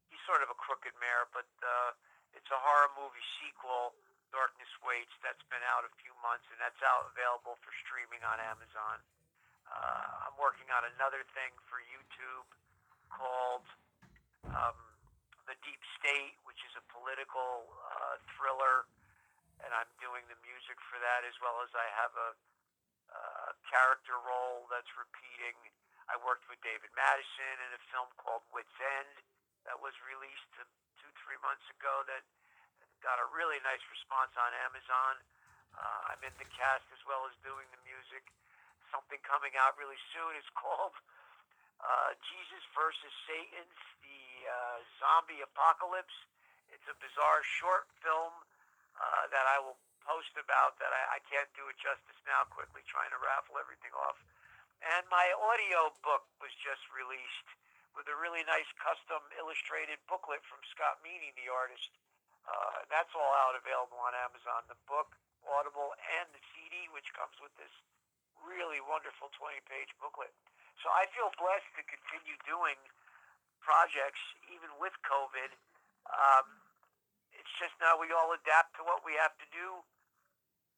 he's 0.08 0.20
sort 0.24 0.40
of 0.44 0.48
a 0.48 0.58
crooked 0.58 0.92
mayor, 1.00 1.28
but 1.32 1.48
uh, 1.60 1.92
it's 2.36 2.48
a 2.52 2.60
horror 2.60 2.90
movie 2.96 3.24
sequel, 3.40 3.96
Darkness 4.32 4.68
Waits, 4.84 5.12
that's 5.24 5.44
been 5.48 5.62
out 5.68 5.88
a 5.88 5.92
few 6.00 6.12
months, 6.20 6.44
and 6.52 6.58
that's 6.60 6.80
out 6.84 7.08
available 7.12 7.56
for 7.64 7.72
streaming 7.84 8.20
on 8.24 8.36
Amazon. 8.40 9.00
Uh, 9.68 10.28
I'm 10.28 10.36
working 10.40 10.68
on 10.72 10.84
another 10.96 11.24
thing 11.36 11.52
for 11.68 11.80
YouTube 11.92 12.48
called 13.12 13.64
um, 14.48 14.78
The 15.44 15.56
Deep 15.64 15.80
State, 16.00 16.36
which 16.48 16.60
is 16.64 16.72
a 16.76 16.84
political 16.92 17.68
uh, 17.68 18.16
thriller, 18.36 18.88
and 19.60 19.72
I'm 19.76 19.88
doing 20.00 20.24
the 20.28 20.38
music 20.44 20.76
for 20.88 20.96
that 21.00 21.24
as 21.24 21.36
well 21.44 21.60
as 21.60 21.72
I 21.76 21.88
have 22.00 22.12
a, 22.16 22.30
a 23.12 23.22
character 23.68 24.16
role 24.24 24.68
that's 24.72 24.88
repeating. 24.96 25.56
I 26.08 26.16
worked 26.24 26.48
with 26.48 26.56
David 26.64 26.88
Madison 26.96 27.56
in 27.68 27.70
a 27.76 27.82
film 27.92 28.08
called 28.16 28.40
Wits 28.56 28.72
End 28.80 29.20
that 29.66 29.78
was 29.80 29.94
released 30.06 30.46
two, 30.54 31.10
three 31.24 31.38
months 31.42 31.64
ago 31.74 32.04
that 32.06 32.22
got 33.02 33.18
a 33.22 33.26
really 33.34 33.58
nice 33.62 33.82
response 33.90 34.34
on 34.34 34.50
Amazon. 34.66 35.14
Uh, 35.74 36.12
I'm 36.14 36.22
in 36.26 36.34
the 36.38 36.48
cast 36.50 36.86
as 36.90 37.02
well 37.06 37.26
as 37.30 37.34
doing 37.46 37.66
the 37.70 37.80
music 37.86 38.26
something 38.90 39.20
coming 39.24 39.52
out 39.60 39.76
really 39.76 39.98
soon. 40.12 40.32
It's 40.36 40.48
called 40.58 40.96
uh, 41.78 42.10
Jesus 42.32 42.64
versus 42.74 43.12
Satan, 43.28 43.66
the 44.02 44.24
uh, 44.48 44.78
zombie 44.98 45.44
apocalypse. 45.44 46.14
It's 46.72 46.84
a 46.90 46.96
bizarre 47.00 47.44
short 47.44 47.88
film 48.04 48.34
uh, 48.98 49.24
that 49.32 49.46
I 49.48 49.62
will 49.62 49.78
post 50.04 50.32
about 50.40 50.80
that 50.80 50.88
I, 50.88 51.16
I 51.16 51.24
can't 51.28 51.48
do 51.52 51.68
it 51.68 51.76
justice 51.80 52.20
now, 52.24 52.48
quickly 52.48 52.80
trying 52.88 53.12
to 53.12 53.20
raffle 53.20 53.60
everything 53.60 53.92
off. 53.92 54.16
And 54.80 55.04
my 55.12 55.26
audio 55.36 55.92
book 56.00 56.24
was 56.40 56.52
just 56.60 56.80
released 56.94 57.48
with 57.98 58.06
a 58.06 58.14
really 58.14 58.46
nice 58.46 58.70
custom 58.78 59.18
illustrated 59.34 59.98
booklet 60.06 60.38
from 60.46 60.62
Scott 60.70 61.02
Meany, 61.02 61.34
the 61.34 61.50
artist. 61.50 61.90
Uh, 62.46 62.86
that's 62.86 63.10
all 63.18 63.34
out 63.42 63.58
available 63.58 63.98
on 63.98 64.14
Amazon. 64.14 64.62
The 64.70 64.78
book, 64.86 65.18
Audible, 65.42 65.98
and 66.22 66.30
the 66.30 66.38
CD, 66.54 66.86
which 66.94 67.10
comes 67.18 67.34
with 67.42 67.50
this 67.58 67.74
really 68.46 68.78
wonderful 68.86 69.34
20 69.34 69.58
page 69.66 69.90
booklet. 69.98 70.30
So 70.78 70.86
I 70.94 71.10
feel 71.10 71.34
blessed 71.34 71.74
to 71.74 71.82
continue 71.90 72.38
doing 72.46 72.78
projects 73.58 74.22
even 74.54 74.70
with 74.78 74.94
COVID. 75.02 75.50
Um, 76.06 76.46
it's 77.34 77.50
just 77.58 77.74
now 77.82 77.98
we 77.98 78.14
all 78.14 78.30
adapt 78.30 78.78
to 78.78 78.86
what 78.86 79.02
we 79.02 79.18
have 79.18 79.34
to 79.42 79.48
do 79.50 79.82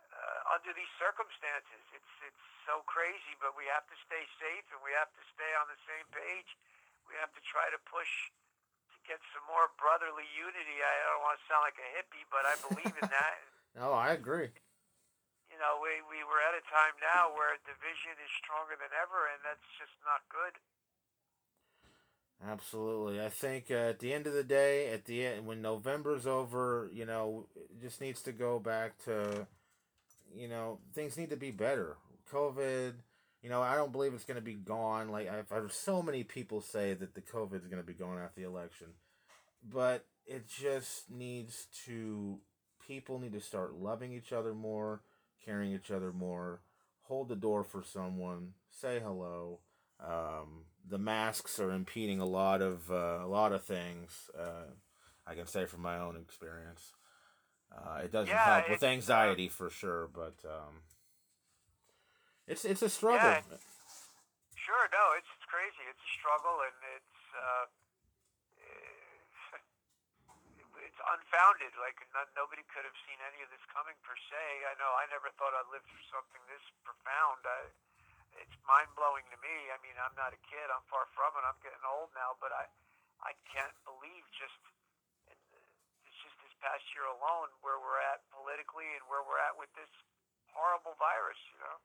uh, 0.08 0.56
under 0.56 0.72
these 0.72 0.90
circumstances. 0.96 1.84
It's 1.92 2.14
it's 2.24 2.44
so 2.64 2.80
crazy, 2.88 3.36
but 3.44 3.52
we 3.60 3.68
have 3.68 3.84
to 3.92 3.96
stay 4.08 4.24
safe 4.40 4.64
and 4.72 4.80
we 4.80 4.96
have 4.96 5.12
to 5.12 5.22
stay 5.36 5.52
on 5.60 5.68
the 5.68 5.80
same 5.84 6.08
page. 6.16 6.48
We 7.10 7.18
have 7.18 7.34
to 7.34 7.42
try 7.42 7.66
to 7.74 7.80
push 7.90 8.30
to 8.94 8.96
get 9.04 9.18
some 9.34 9.42
more 9.50 9.74
brotherly 9.76 10.26
unity. 10.38 10.78
I 10.78 10.94
don't 11.10 11.22
want 11.26 11.36
to 11.42 11.44
sound 11.50 11.62
like 11.66 11.78
a 11.82 11.88
hippie, 11.98 12.24
but 12.30 12.46
I 12.46 12.54
believe 12.70 12.94
in 12.94 13.08
that. 13.10 13.36
no, 13.74 13.90
I 14.06 14.14
agree 14.14 14.54
You 15.50 15.58
know, 15.58 15.82
we, 15.82 15.98
we 16.06 16.22
were 16.22 16.38
at 16.46 16.54
a 16.54 16.62
time 16.70 16.94
now 17.02 17.34
where 17.34 17.58
division 17.66 18.14
is 18.22 18.30
stronger 18.38 18.78
than 18.78 18.94
ever, 18.94 19.26
and 19.34 19.42
that's 19.42 19.66
just 19.76 19.94
not 20.06 20.22
good. 20.30 20.54
Absolutely. 22.46 23.20
I 23.20 23.28
think 23.28 23.70
uh, 23.70 23.92
at 23.92 23.98
the 23.98 24.14
end 24.14 24.26
of 24.26 24.32
the 24.32 24.44
day, 24.44 24.88
at 24.92 25.04
the 25.04 25.26
end, 25.26 25.46
when 25.46 25.60
November's 25.60 26.26
over, 26.26 26.88
you 26.92 27.04
know, 27.04 27.46
it 27.54 27.82
just 27.82 28.00
needs 28.00 28.22
to 28.22 28.32
go 28.32 28.58
back 28.58 28.96
to, 29.04 29.46
you 30.34 30.48
know, 30.48 30.78
things 30.94 31.18
need 31.18 31.30
to 31.30 31.36
be 31.36 31.50
better. 31.50 31.96
COVID, 32.32 32.94
you 33.42 33.48
know, 33.50 33.62
I 33.62 33.74
don't 33.76 33.92
believe 33.92 34.14
it's 34.14 34.24
going 34.24 34.36
to 34.36 34.40
be 34.42 34.54
gone. 34.54 35.10
Like, 35.10 35.28
I've 35.28 35.48
heard 35.48 35.72
so 35.72 36.02
many 36.02 36.24
people 36.24 36.60
say 36.60 36.94
that 36.94 37.14
the 37.14 37.22
COVID 37.22 37.60
is 37.62 37.66
going 37.66 37.82
to 37.82 37.86
be 37.86 37.94
gone 37.94 38.18
after 38.18 38.40
the 38.40 38.46
election. 38.46 38.88
But 39.62 40.04
it 40.26 40.48
just 40.48 41.10
needs 41.10 41.66
to, 41.86 42.38
people 42.86 43.18
need 43.18 43.32
to 43.32 43.40
start 43.40 43.74
loving 43.74 44.12
each 44.12 44.32
other 44.32 44.54
more 44.54 45.02
caring 45.44 45.72
each 45.72 45.90
other 45.90 46.12
more, 46.12 46.60
hold 47.02 47.28
the 47.28 47.36
door 47.36 47.64
for 47.64 47.82
someone, 47.82 48.52
say 48.70 49.00
hello, 49.00 49.60
um, 50.04 50.64
the 50.88 50.98
masks 50.98 51.58
are 51.58 51.70
impeding 51.72 52.20
a 52.20 52.26
lot 52.26 52.62
of 52.62 52.90
uh, 52.90 53.20
a 53.22 53.26
lot 53.26 53.52
of 53.52 53.64
things. 53.64 54.30
Uh, 54.38 54.70
I 55.26 55.34
can 55.34 55.46
say 55.46 55.66
from 55.66 55.82
my 55.82 55.98
own 55.98 56.16
experience. 56.16 56.92
Uh, 57.72 58.00
it 58.04 58.12
doesn't 58.12 58.28
Yeah, 58.28 58.44
help 58.54 58.68
with 58.70 58.82
uh, 58.82 58.86
anxiety 58.86 59.48
for 59.48 59.70
sure, 59.70 60.08
but 60.12 60.34
um, 60.44 60.82
it's 62.46 62.64
it's 62.64 62.82
a 62.82 62.90
struggle. 62.90 63.20
Yeah, 63.20 63.42
Sure, 64.70 64.86
no, 64.94 65.04
it's, 65.18 65.26
it's 65.34 65.48
crazy. 65.50 65.82
It's 65.90 65.98
a 65.98 66.12
struggle, 66.14 66.62
and 66.62 66.78
it's 66.94 67.18
uh, 67.34 67.66
it's 70.86 71.00
unfounded. 71.00 71.74
Like 71.80 71.98
no, 72.14 72.22
nobody 72.38 72.62
could 72.70 72.86
have 72.86 72.94
seen 73.02 73.18
any 73.18 73.42
of 73.42 73.50
this 73.50 73.64
coming 73.74 73.98
per 74.06 74.14
se. 74.14 74.44
I 74.70 74.78
know 74.78 74.94
I 74.94 75.10
never 75.10 75.26
thought 75.34 75.58
I'd 75.58 75.66
live 75.74 75.82
through 75.90 76.06
something 76.06 76.38
this 76.46 76.62
profound. 76.86 77.42
I, 77.42 77.66
it's 78.38 78.54
mind 78.62 78.94
blowing 78.94 79.26
to 79.34 79.38
me. 79.42 79.74
I 79.74 79.78
mean, 79.82 79.98
I'm 79.98 80.14
not 80.14 80.30
a 80.30 80.40
kid. 80.46 80.70
I'm 80.70 80.86
far 80.86 81.10
from 81.18 81.34
it. 81.34 81.42
I'm 81.42 81.58
getting 81.66 81.82
old 81.82 82.14
now, 82.14 82.38
but 82.38 82.54
I 82.54 82.70
I 83.26 83.34
can't 83.50 83.74
believe 83.82 84.22
just 84.30 84.60
it's 86.06 86.18
just 86.22 86.36
this 86.46 86.54
past 86.62 86.86
year 86.94 87.10
alone 87.10 87.50
where 87.64 87.82
we're 87.82 87.98
at 88.06 88.22
politically 88.30 88.86
and 88.94 89.02
where 89.10 89.26
we're 89.26 89.42
at 89.42 89.58
with 89.58 89.74
this 89.74 89.90
horrible 90.54 90.94
virus. 90.94 91.42
You 91.50 91.58
know. 91.66 91.78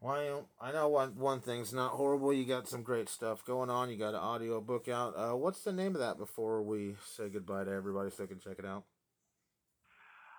Well, 0.00 0.52
I 0.60 0.72
know 0.76 0.92
one 0.92 1.16
one 1.16 1.40
thing's 1.40 1.72
not 1.72 1.96
horrible. 1.96 2.32
You 2.32 2.44
got 2.44 2.68
some 2.68 2.84
great 2.84 3.08
stuff 3.08 3.40
going 3.44 3.72
on. 3.72 3.88
You 3.88 3.96
got 3.96 4.12
an 4.12 4.20
audio 4.20 4.60
book 4.60 4.88
out. 4.92 5.16
Uh, 5.16 5.32
what's 5.32 5.64
the 5.64 5.72
name 5.72 5.96
of 5.96 6.04
that 6.04 6.20
before 6.20 6.60
we 6.60 7.00
say 7.00 7.32
goodbye 7.32 7.64
to 7.64 7.72
everybody 7.72 8.12
so 8.12 8.22
they 8.22 8.28
can 8.28 8.38
check 8.38 8.60
it 8.60 8.68
out? 8.68 8.84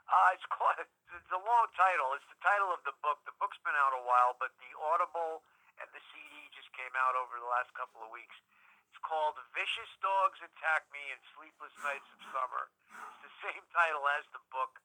Uh, 0.05 0.29
it's 0.37 0.45
called. 0.53 0.77
It's 0.77 1.33
a 1.33 1.41
long 1.41 1.67
title. 1.73 2.13
It's 2.13 2.29
the 2.29 2.37
title 2.45 2.69
of 2.69 2.85
the 2.85 2.93
book. 3.01 3.17
The 3.25 3.33
book's 3.41 3.57
been 3.65 3.73
out 3.73 3.97
a 3.97 4.03
while, 4.05 4.37
but 4.37 4.53
the 4.61 4.71
Audible 4.77 5.41
and 5.81 5.89
the 5.89 6.03
CD 6.13 6.47
just 6.53 6.69
came 6.77 6.93
out 6.93 7.17
over 7.17 7.41
the 7.41 7.49
last 7.49 7.73
couple 7.73 8.05
of 8.05 8.13
weeks. 8.13 8.37
It's 8.93 9.01
called 9.01 9.41
"Vicious 9.57 9.89
Dogs 10.05 10.37
Attack 10.37 10.85
Me 10.93 11.01
in 11.09 11.19
Sleepless 11.33 11.73
Nights 11.81 12.07
of 12.13 12.21
Summer." 12.29 12.69
It's 12.93 13.21
the 13.25 13.35
same 13.49 13.63
title 13.73 14.05
as 14.21 14.23
the 14.31 14.43
book. 14.53 14.77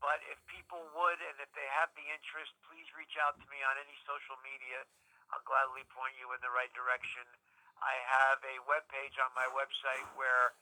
But 0.00 0.20
if 0.28 0.38
people 0.46 0.80
would, 0.92 1.18
and 1.24 1.36
if 1.40 1.50
they 1.56 1.68
have 1.72 1.88
the 1.96 2.06
interest, 2.12 2.52
please 2.68 2.86
reach 2.92 3.16
out 3.20 3.36
to 3.40 3.46
me 3.48 3.58
on 3.64 3.74
any 3.80 3.96
social 4.04 4.36
media. 4.44 4.84
I'll 5.32 5.44
gladly 5.48 5.82
point 5.90 6.14
you 6.20 6.30
in 6.36 6.40
the 6.44 6.52
right 6.52 6.70
direction. 6.76 7.24
I 7.80 7.96
have 8.08 8.40
a 8.44 8.56
web 8.64 8.84
page 8.88 9.16
on 9.20 9.32
my 9.36 9.48
website 9.52 10.06
where 10.16 10.56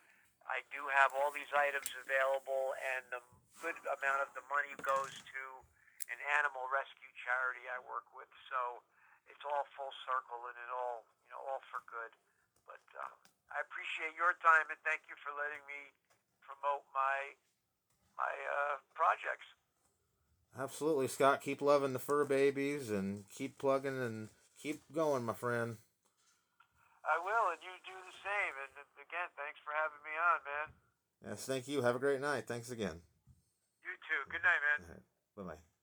I 0.46 0.62
do 0.70 0.82
have 0.92 1.14
all 1.14 1.30
these 1.30 1.50
items 1.54 1.88
available, 1.94 2.74
and 2.78 3.02
the 3.10 3.22
good 3.62 3.76
amount 4.00 4.22
of 4.22 4.30
the 4.34 4.44
money 4.50 4.74
goes 4.82 5.12
to 5.14 5.42
an 6.12 6.20
animal 6.36 6.68
rescue 6.68 7.10
charity 7.16 7.64
I 7.70 7.80
work 7.86 8.04
with. 8.12 8.28
So 8.50 8.82
it's 9.30 9.44
all 9.46 9.64
full 9.72 9.94
circle, 10.04 10.42
and 10.46 10.56
it 10.58 10.70
all 10.70 11.06
you 11.24 11.32
know, 11.32 11.40
all 11.48 11.62
for 11.72 11.80
good. 11.88 12.12
But 12.68 12.82
um, 12.98 13.16
I 13.52 13.62
appreciate 13.64 14.12
your 14.18 14.36
time, 14.44 14.68
and 14.68 14.80
thank 14.84 15.04
you 15.08 15.16
for 15.20 15.32
letting 15.32 15.62
me 15.64 15.92
promote 16.44 16.84
my 16.92 17.32
my 18.16 18.30
uh, 18.30 18.76
projects. 18.94 19.46
Absolutely, 20.58 21.08
Scott. 21.08 21.42
Keep 21.42 21.60
loving 21.60 21.92
the 21.92 21.98
fur 21.98 22.24
babies 22.24 22.90
and 22.90 23.28
keep 23.28 23.58
plugging 23.58 24.00
and 24.00 24.28
keep 24.60 24.82
going, 24.92 25.24
my 25.24 25.34
friend. 25.34 25.78
I 27.04 27.18
will, 27.20 27.52
and 27.52 27.60
you 27.60 27.74
do 27.84 27.92
the 27.92 28.16
same. 28.22 28.54
And 28.64 28.72
again, 28.96 29.28
thanks 29.36 29.60
for 29.60 29.74
having 29.74 30.02
me 30.06 30.14
on, 30.14 30.38
man. 30.46 30.68
Yes, 31.30 31.44
thank 31.46 31.68
you. 31.68 31.82
Have 31.82 31.96
a 31.96 31.98
great 31.98 32.20
night. 32.20 32.46
Thanks 32.46 32.70
again. 32.70 33.02
You 33.82 33.94
too. 34.08 34.30
Good 34.30 34.42
night, 34.42 34.62
man. 34.62 35.00
Bye 35.36 35.54
bye. 35.54 35.73